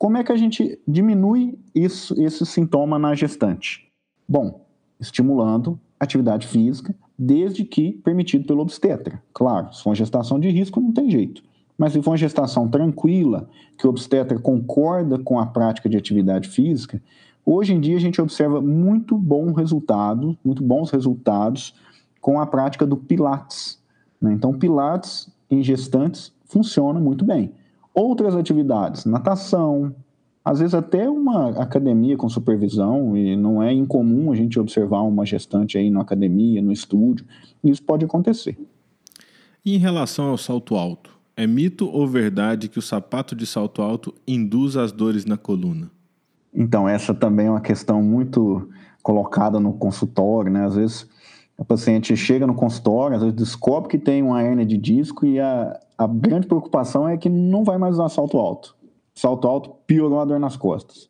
Como 0.02 0.18
é 0.18 0.24
que 0.24 0.32
a 0.32 0.36
gente 0.36 0.82
diminui 0.88 1.60
isso, 1.76 2.20
esse 2.20 2.44
sintoma 2.44 2.98
na 2.98 3.14
gestante? 3.14 3.88
Bom, 4.28 4.66
estimulando 5.00 5.80
atividade 6.00 6.48
física, 6.48 6.96
desde 7.16 7.64
que 7.64 7.92
permitido 8.04 8.48
pelo 8.48 8.64
obstetra. 8.64 9.22
Claro, 9.32 9.72
se 9.72 9.84
for 9.84 9.92
uma 9.92 9.96
gestação 9.96 10.40
de 10.40 10.50
risco, 10.50 10.82
não 10.82 10.92
tem 10.92 11.08
jeito. 11.12 11.44
Mas 11.78 11.94
se 11.94 12.02
for 12.02 12.10
uma 12.10 12.18
gestação 12.18 12.68
tranquila, 12.68 13.48
que 13.78 13.86
o 13.86 13.92
obstetra 13.92 14.40
concorda 14.40 15.20
com 15.20 15.38
a 15.38 15.46
prática 15.46 15.88
de 15.88 15.98
atividade 15.98 16.50
física, 16.50 17.00
hoje 17.46 17.72
em 17.72 17.80
dia 17.80 17.96
a 17.96 18.02
gente 18.02 18.20
observa 18.20 18.60
muito 18.60 19.16
bom 19.16 19.54
resultado, 19.54 20.36
muito 20.44 20.64
bons 20.64 20.90
resultados 20.90 21.76
com 22.20 22.42
a 22.42 22.48
prática 22.48 22.88
do 22.88 22.98
Pilates. 22.98 23.80
Né? 24.20 24.34
Então, 24.34 24.52
Pilates 24.52 25.32
em 25.48 25.62
gestantes 25.62 26.34
funciona 26.44 27.00
muito 27.00 27.24
bem. 27.24 27.54
Outras 27.94 28.36
atividades, 28.36 29.06
natação, 29.06 29.94
às 30.44 30.60
vezes 30.60 30.74
até 30.74 31.10
uma 31.10 31.50
academia 31.62 32.18
com 32.18 32.28
supervisão, 32.30 33.16
e 33.16 33.36
não 33.36 33.62
é 33.62 33.72
incomum 33.72 34.32
a 34.32 34.36
gente 34.36 34.60
observar 34.60 35.02
uma 35.02 35.26
gestante 35.26 35.78
aí 35.78 35.90
na 35.90 36.02
academia, 36.02 36.62
no 36.62 36.72
estúdio, 36.72 37.26
isso 37.64 37.84
pode 37.84 38.06
acontecer. 38.06 38.58
E 39.64 39.76
em 39.76 39.78
relação 39.78 40.30
ao 40.30 40.38
salto 40.38 40.76
alto, 40.76 41.12
é 41.36 41.46
mito 41.46 41.88
ou 41.88 42.08
verdade 42.08 42.68
que 42.68 42.80
o 42.80 42.82
sapato 42.82 43.36
de 43.36 43.46
salto 43.46 43.82
alto 43.82 44.14
induz 44.28 44.76
as 44.76 44.92
dores 44.92 45.26
na 45.26 45.38
coluna? 45.38 45.92
Então, 46.54 46.90
essa 46.90 47.14
também 47.14 47.48
é 47.48 47.50
uma 47.50 47.62
questão 47.62 48.02
muito 48.02 48.68
colocada 49.02 49.60
no 49.60 49.74
consultório, 49.74 50.52
né? 50.52 50.66
Às 50.66 50.76
vezes 50.76 51.10
o 51.58 51.64
paciente 51.64 52.16
chega 52.18 52.48
no 52.48 52.56
consultório, 52.56 53.16
às 53.16 53.22
vezes 53.22 53.38
descobre 53.38 53.90
que 53.90 53.98
tem 53.98 54.24
uma 54.24 54.44
hernia 54.44 54.66
de 54.66 54.78
disco 54.78 55.26
e 55.26 55.40
a, 55.40 55.80
a 56.02 56.08
grande 56.08 56.48
preocupação 56.48 57.08
é 57.08 57.16
que 57.16 57.30
não 57.30 57.64
vai 57.64 57.78
mais 57.78 57.94
usar 57.96 58.10
salto 58.10 58.38
alto. 58.40 58.76
Salto 59.14 59.48
alto 59.48 59.72
piorou 59.86 60.20
a 60.20 60.26
dor 60.26 60.40
nas 60.40 60.58
costas. 60.58 61.08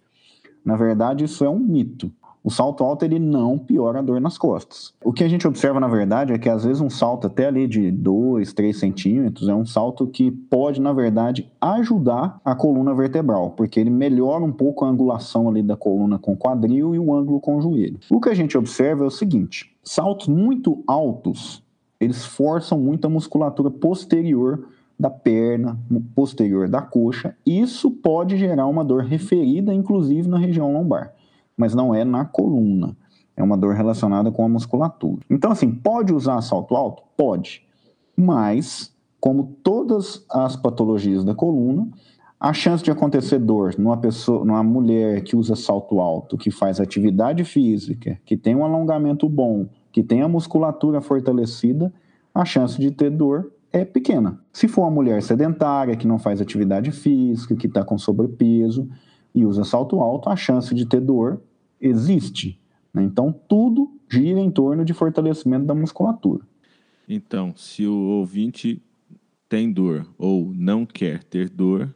Na 0.65 0.75
verdade, 0.75 1.23
isso 1.23 1.45
é 1.45 1.49
um 1.49 1.59
mito. 1.59 2.11
O 2.43 2.49
salto 2.49 2.83
alto 2.83 3.05
ele 3.05 3.17
não 3.17 3.57
piora 3.57 3.99
a 3.99 4.01
dor 4.01 4.19
nas 4.19 4.37
costas. 4.37 4.93
O 5.05 5.13
que 5.13 5.23
a 5.23 5.29
gente 5.29 5.47
observa, 5.47 5.79
na 5.79 5.87
verdade, 5.87 6.33
é 6.33 6.37
que 6.37 6.49
às 6.49 6.65
vezes 6.65 6.81
um 6.81 6.89
salto 6.89 7.27
até 7.27 7.45
ali 7.45 7.67
de 7.67 7.89
2, 7.89 8.51
3 8.51 8.77
centímetros 8.77 9.47
é 9.47 9.53
um 9.53 9.65
salto 9.65 10.07
que 10.07 10.29
pode, 10.29 10.81
na 10.81 10.91
verdade, 10.91 11.49
ajudar 11.61 12.41
a 12.43 12.53
coluna 12.53 12.93
vertebral, 12.93 13.51
porque 13.51 13.79
ele 13.79 13.91
melhora 13.91 14.43
um 14.43 14.51
pouco 14.51 14.83
a 14.83 14.89
angulação 14.89 15.47
ali 15.47 15.63
da 15.63 15.77
coluna 15.77 16.19
com 16.19 16.33
o 16.33 16.37
quadril 16.37 16.93
e 16.95 16.99
o 16.99 17.15
ângulo 17.15 17.39
com 17.39 17.57
o 17.57 17.61
joelho. 17.61 17.99
O 18.09 18.19
que 18.19 18.29
a 18.29 18.33
gente 18.33 18.57
observa 18.57 19.05
é 19.05 19.07
o 19.07 19.11
seguinte: 19.11 19.73
saltos 19.83 20.27
muito 20.27 20.83
altos, 20.85 21.63
eles 21.99 22.25
forçam 22.25 22.79
muito 22.79 23.05
a 23.05 23.09
musculatura 23.09 23.69
posterior 23.69 24.67
da 25.01 25.09
perna, 25.09 25.79
posterior 26.13 26.69
da 26.69 26.79
coxa. 26.79 27.35
Isso 27.43 27.89
pode 27.89 28.37
gerar 28.37 28.67
uma 28.67 28.85
dor 28.85 29.03
referida, 29.03 29.73
inclusive 29.73 30.29
na 30.29 30.37
região 30.37 30.71
lombar, 30.71 31.11
mas 31.57 31.73
não 31.73 31.93
é 31.95 32.05
na 32.05 32.23
coluna. 32.23 32.95
É 33.35 33.41
uma 33.41 33.57
dor 33.57 33.73
relacionada 33.73 34.31
com 34.31 34.45
a 34.45 34.49
musculatura. 34.49 35.21
Então, 35.27 35.51
assim, 35.51 35.71
pode 35.71 36.13
usar 36.13 36.39
salto 36.41 36.75
alto? 36.75 37.01
Pode. 37.17 37.65
Mas, 38.15 38.95
como 39.19 39.55
todas 39.63 40.23
as 40.29 40.55
patologias 40.55 41.23
da 41.23 41.33
coluna, 41.33 41.89
a 42.39 42.53
chance 42.53 42.83
de 42.83 42.91
acontecer 42.91 43.39
dor 43.39 43.73
numa 43.79 43.97
pessoa, 43.97 44.45
numa 44.45 44.61
mulher 44.61 45.23
que 45.23 45.35
usa 45.35 45.55
salto 45.55 45.99
alto, 45.99 46.37
que 46.37 46.51
faz 46.51 46.79
atividade 46.79 47.43
física, 47.43 48.19
que 48.23 48.37
tem 48.37 48.55
um 48.55 48.63
alongamento 48.63 49.27
bom, 49.27 49.67
que 49.91 50.03
tem 50.03 50.21
a 50.21 50.27
musculatura 50.27 51.01
fortalecida, 51.01 51.91
a 52.35 52.45
chance 52.45 52.79
de 52.79 52.91
ter 52.91 53.09
dor 53.09 53.51
é 53.71 53.85
pequena. 53.85 54.39
Se 54.51 54.67
for 54.67 54.81
uma 54.81 54.91
mulher 54.91 55.21
sedentária, 55.21 55.95
que 55.95 56.07
não 56.07 56.19
faz 56.19 56.41
atividade 56.41 56.91
física, 56.91 57.55
que 57.55 57.67
está 57.67 57.83
com 57.83 57.97
sobrepeso 57.97 58.89
e 59.33 59.45
usa 59.45 59.63
salto 59.63 59.99
alto, 59.99 60.29
a 60.29 60.35
chance 60.35 60.73
de 60.75 60.85
ter 60.85 60.99
dor 60.99 61.41
existe. 61.79 62.59
Né? 62.93 63.03
Então, 63.03 63.31
tudo 63.31 63.97
gira 64.09 64.39
em 64.39 64.51
torno 64.51 64.83
de 64.83 64.93
fortalecimento 64.93 65.65
da 65.65 65.73
musculatura. 65.73 66.45
Então, 67.07 67.53
se 67.55 67.85
o 67.85 67.93
ouvinte 67.93 68.81
tem 69.47 69.71
dor 69.71 70.07
ou 70.17 70.53
não 70.53 70.85
quer 70.85 71.23
ter 71.23 71.49
dor, 71.49 71.93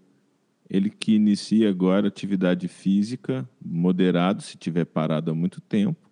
ele 0.69 0.89
que 0.89 1.15
inicia 1.15 1.69
agora 1.69 2.07
atividade 2.07 2.67
física 2.67 3.47
moderado, 3.63 4.41
se 4.41 4.57
tiver 4.57 4.85
parado 4.85 5.31
há 5.31 5.33
muito 5.33 5.61
tempo, 5.61 6.09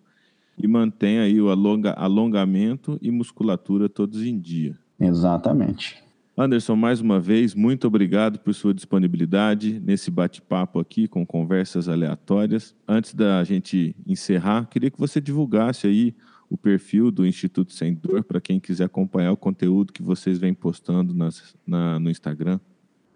e 0.56 0.68
mantém 0.68 1.18
aí 1.18 1.40
o 1.40 1.50
alonga, 1.50 1.92
alongamento 1.92 2.98
e 3.02 3.10
musculatura 3.10 3.88
todos 3.88 4.22
em 4.22 4.38
dia. 4.38 4.78
Exatamente. 4.98 6.02
Anderson, 6.36 6.74
mais 6.74 7.00
uma 7.00 7.20
vez, 7.20 7.54
muito 7.54 7.86
obrigado 7.86 8.40
por 8.40 8.52
sua 8.52 8.74
disponibilidade 8.74 9.80
nesse 9.80 10.10
bate-papo 10.10 10.80
aqui 10.80 11.06
com 11.06 11.24
conversas 11.24 11.88
aleatórias. 11.88 12.74
Antes 12.88 13.14
da 13.14 13.44
gente 13.44 13.94
encerrar, 14.04 14.66
queria 14.68 14.90
que 14.90 14.98
você 14.98 15.20
divulgasse 15.20 15.86
aí 15.86 16.14
o 16.50 16.56
perfil 16.56 17.12
do 17.12 17.24
Instituto 17.24 17.72
Sem 17.72 17.94
Dor 17.94 18.24
para 18.24 18.40
quem 18.40 18.58
quiser 18.58 18.84
acompanhar 18.84 19.30
o 19.30 19.36
conteúdo 19.36 19.92
que 19.92 20.02
vocês 20.02 20.36
vêm 20.38 20.52
postando 20.52 21.14
nas, 21.14 21.54
na, 21.64 22.00
no 22.00 22.10
Instagram? 22.10 22.58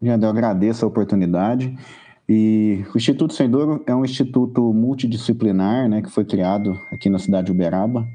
Eu 0.00 0.28
agradeço 0.28 0.84
a 0.84 0.88
oportunidade. 0.88 1.76
E 2.28 2.84
o 2.94 2.98
Instituto 2.98 3.32
Sem 3.32 3.50
Dor 3.50 3.82
é 3.86 3.94
um 3.94 4.04
instituto 4.04 4.72
multidisciplinar, 4.72 5.88
né, 5.88 6.02
que 6.02 6.10
foi 6.10 6.24
criado 6.24 6.78
aqui 6.92 7.08
na 7.08 7.18
cidade 7.18 7.46
de 7.46 7.52
Uberaba. 7.52 8.06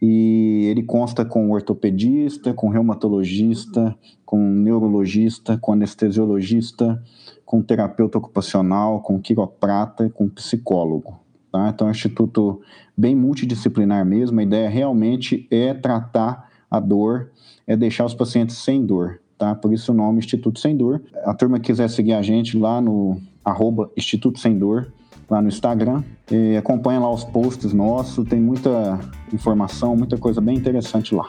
E 0.00 0.66
ele 0.70 0.82
consta 0.82 1.24
com 1.24 1.50
ortopedista, 1.50 2.52
com 2.52 2.68
reumatologista, 2.68 3.96
com 4.24 4.38
neurologista, 4.38 5.56
com 5.56 5.72
anestesiologista, 5.72 7.02
com 7.44 7.62
terapeuta 7.62 8.18
ocupacional, 8.18 9.00
com 9.00 9.20
quiroprata 9.20 10.10
com 10.10 10.28
psicólogo. 10.28 11.18
Tá? 11.50 11.70
Então 11.70 11.86
é 11.86 11.90
um 11.90 11.92
instituto 11.92 12.60
bem 12.96 13.14
multidisciplinar 13.14 14.04
mesmo. 14.04 14.38
A 14.40 14.42
ideia 14.42 14.68
realmente 14.68 15.46
é 15.50 15.72
tratar 15.72 16.50
a 16.70 16.80
dor, 16.80 17.30
é 17.66 17.76
deixar 17.76 18.04
os 18.04 18.14
pacientes 18.14 18.58
sem 18.58 18.84
dor. 18.84 19.20
Tá? 19.38 19.54
Por 19.54 19.72
isso 19.72 19.92
o 19.92 19.94
nome 19.94 20.18
Instituto 20.18 20.58
Sem 20.58 20.76
Dor. 20.76 21.02
A 21.24 21.34
turma 21.34 21.60
quiser 21.60 21.88
seguir 21.88 22.14
a 22.14 22.22
gente 22.22 22.56
lá 22.58 22.80
no 22.80 23.20
arroba 23.44 23.90
Instituto 23.96 24.38
Sem 24.38 24.58
Dor, 24.58 24.92
lá 25.28 25.40
no 25.40 25.48
Instagram. 25.48 26.02
E 26.30 26.56
acompanha 26.56 27.00
lá 27.00 27.12
os 27.12 27.24
posts 27.24 27.72
nossos, 27.72 28.26
tem 28.28 28.40
muita 28.40 28.98
informação, 29.32 29.96
muita 29.96 30.16
coisa 30.16 30.40
bem 30.40 30.56
interessante 30.56 31.14
lá. 31.14 31.26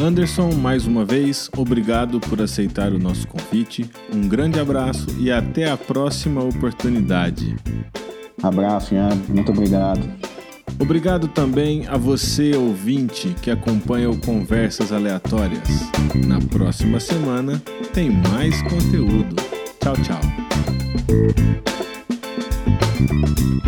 Anderson, 0.00 0.52
mais 0.52 0.86
uma 0.86 1.04
vez, 1.04 1.50
obrigado 1.56 2.20
por 2.20 2.40
aceitar 2.40 2.92
o 2.92 2.98
nosso 2.98 3.26
convite. 3.28 3.90
Um 4.12 4.28
grande 4.28 4.58
abraço 4.58 5.06
e 5.18 5.30
até 5.30 5.70
a 5.70 5.76
próxima 5.76 6.42
oportunidade. 6.42 7.56
Abraço, 8.42 8.94
Ian. 8.94 9.10
Muito 9.28 9.52
obrigado. 9.52 10.00
Obrigado 10.80 11.28
também 11.28 11.86
a 11.86 11.96
você, 11.96 12.56
ouvinte, 12.56 13.34
que 13.42 13.50
acompanha 13.50 14.10
o 14.10 14.18
Conversas 14.18 14.92
Aleatórias. 14.92 15.68
Na 16.26 16.40
próxima 16.40 16.98
semana 16.98 17.62
tem 17.92 18.10
mais 18.10 18.60
conteúdo. 18.62 19.36
Tchau, 19.80 19.94
tchau. 19.96 21.81
Thank 23.08 23.40
you. 23.40 23.62